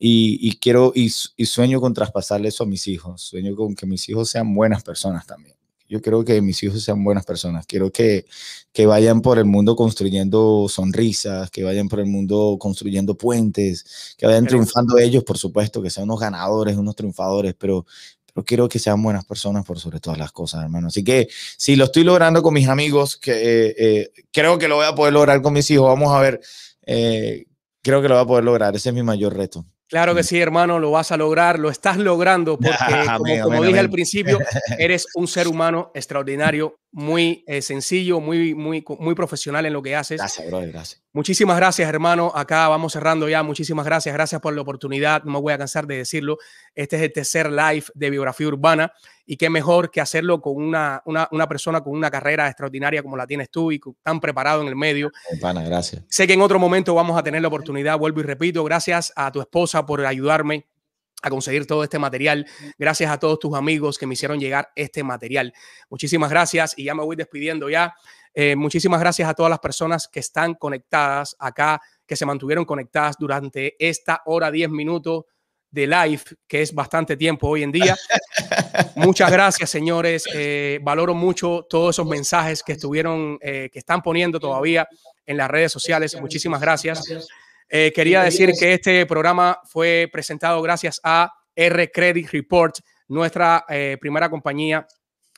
[0.01, 3.23] Y, y quiero y, y sueño con traspasarle eso a mis hijos.
[3.23, 5.55] Sueño con que mis hijos sean buenas personas también.
[5.89, 7.67] Yo quiero que mis hijos sean buenas personas.
[7.67, 8.25] Quiero que,
[8.73, 14.27] que vayan por el mundo construyendo sonrisas, que vayan por el mundo construyendo puentes, que
[14.27, 17.85] vayan triunfando ellos, por supuesto, que sean unos ganadores, unos triunfadores, pero,
[18.33, 20.89] pero quiero que sean buenas personas por sobre todas las cosas, hermano.
[20.89, 24.77] Así que si lo estoy logrando con mis amigos, que eh, eh, creo que lo
[24.77, 25.87] voy a poder lograr con mis hijos.
[25.87, 26.41] Vamos a ver,
[26.87, 27.45] eh,
[27.83, 28.75] creo que lo voy a poder lograr.
[28.75, 29.67] Ese es mi mayor reto.
[29.89, 33.91] Claro que sí, hermano, lo vas a lograr, lo estás logrando, porque como, dije al
[33.91, 34.39] principio,
[34.79, 39.97] eres un ser humano extraordinario, muy eh, sencillo, muy, muy, muy profesional en lo que
[39.97, 40.19] haces.
[40.19, 41.03] Gracias, brother, gracias.
[41.13, 42.31] Muchísimas gracias, hermano.
[42.33, 43.43] Acá vamos cerrando ya.
[43.43, 44.15] Muchísimas gracias.
[44.15, 45.25] Gracias por la oportunidad.
[45.25, 46.39] No me voy a cansar de decirlo.
[46.73, 48.93] Este es el tercer live de biografía urbana
[49.27, 53.17] y qué mejor que hacerlo con una, una, una, persona con una carrera extraordinaria como
[53.17, 55.11] la tienes tú y tan preparado en el medio.
[55.41, 56.05] Pana, gracias.
[56.09, 59.33] Sé que en otro momento vamos a tener la oportunidad, vuelvo y repito, gracias a
[59.33, 60.69] tu esposa por ayudarme
[61.25, 62.47] a conseguir todo este material.
[62.79, 65.53] Gracias a todos tus amigos que me hicieron llegar este material.
[65.89, 67.95] Muchísimas gracias y ya me voy despidiendo ya.
[68.35, 73.17] Eh, muchísimas gracias a todas las personas que están conectadas acá, que se mantuvieron conectadas
[73.19, 75.25] durante esta hora 10 minutos
[75.71, 77.97] de live, que es bastante tiempo hoy en día.
[78.97, 80.25] Muchas gracias, señores.
[80.33, 84.87] Eh, valoro mucho todos esos mensajes que estuvieron, eh, que están poniendo todavía
[85.27, 86.21] en las redes sociales.
[86.21, 87.03] Muchísimas gracias.
[87.69, 92.77] Eh, quería decir que este programa fue presentado gracias a R Credit Report,
[93.09, 93.65] nuestra
[94.01, 94.87] primera compañía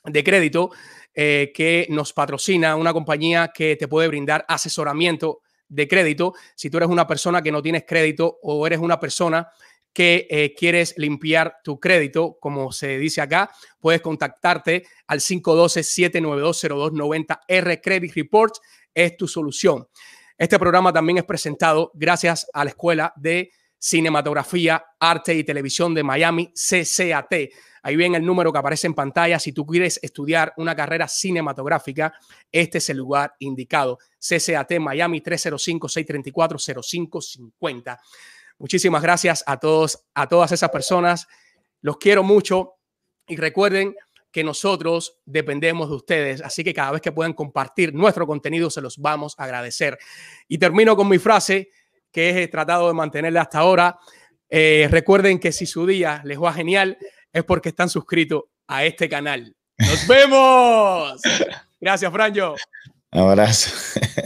[0.03, 0.71] de crédito
[1.13, 6.89] que nos patrocina, una compañía que te puede brindar asesoramiento de crédito si tú eres
[6.89, 9.49] una persona que no tienes crédito o eres una persona
[9.93, 13.49] que eh, quieres limpiar tu crédito, como se dice acá,
[13.79, 17.39] puedes contactarte al 512-792-0290.
[17.47, 18.53] R Credit Report
[18.93, 19.87] es tu solución.
[20.37, 26.03] Este programa también es presentado gracias a la Escuela de Cinematografía, Arte y Televisión de
[26.03, 27.33] Miami, CCAT.
[27.81, 29.39] Ahí ven el número que aparece en pantalla.
[29.39, 32.13] Si tú quieres estudiar una carrera cinematográfica,
[32.51, 33.97] este es el lugar indicado.
[34.19, 37.97] CCAT Miami 305-634-0550.
[38.59, 41.27] Muchísimas gracias a todos, a todas esas personas.
[41.81, 42.75] Los quiero mucho
[43.27, 43.95] y recuerden
[44.31, 48.81] que nosotros dependemos de ustedes, así que cada vez que puedan compartir nuestro contenido se
[48.81, 49.97] los vamos a agradecer.
[50.47, 51.69] Y termino con mi frase
[52.11, 53.99] que he tratado de mantenerla hasta ahora.
[54.49, 56.97] Eh, recuerden que si su día les va genial
[57.31, 59.55] es porque están suscritos a este canal.
[59.77, 61.21] ¡Nos vemos!
[61.79, 62.55] Gracias, Franjo.
[63.11, 63.99] abrazo.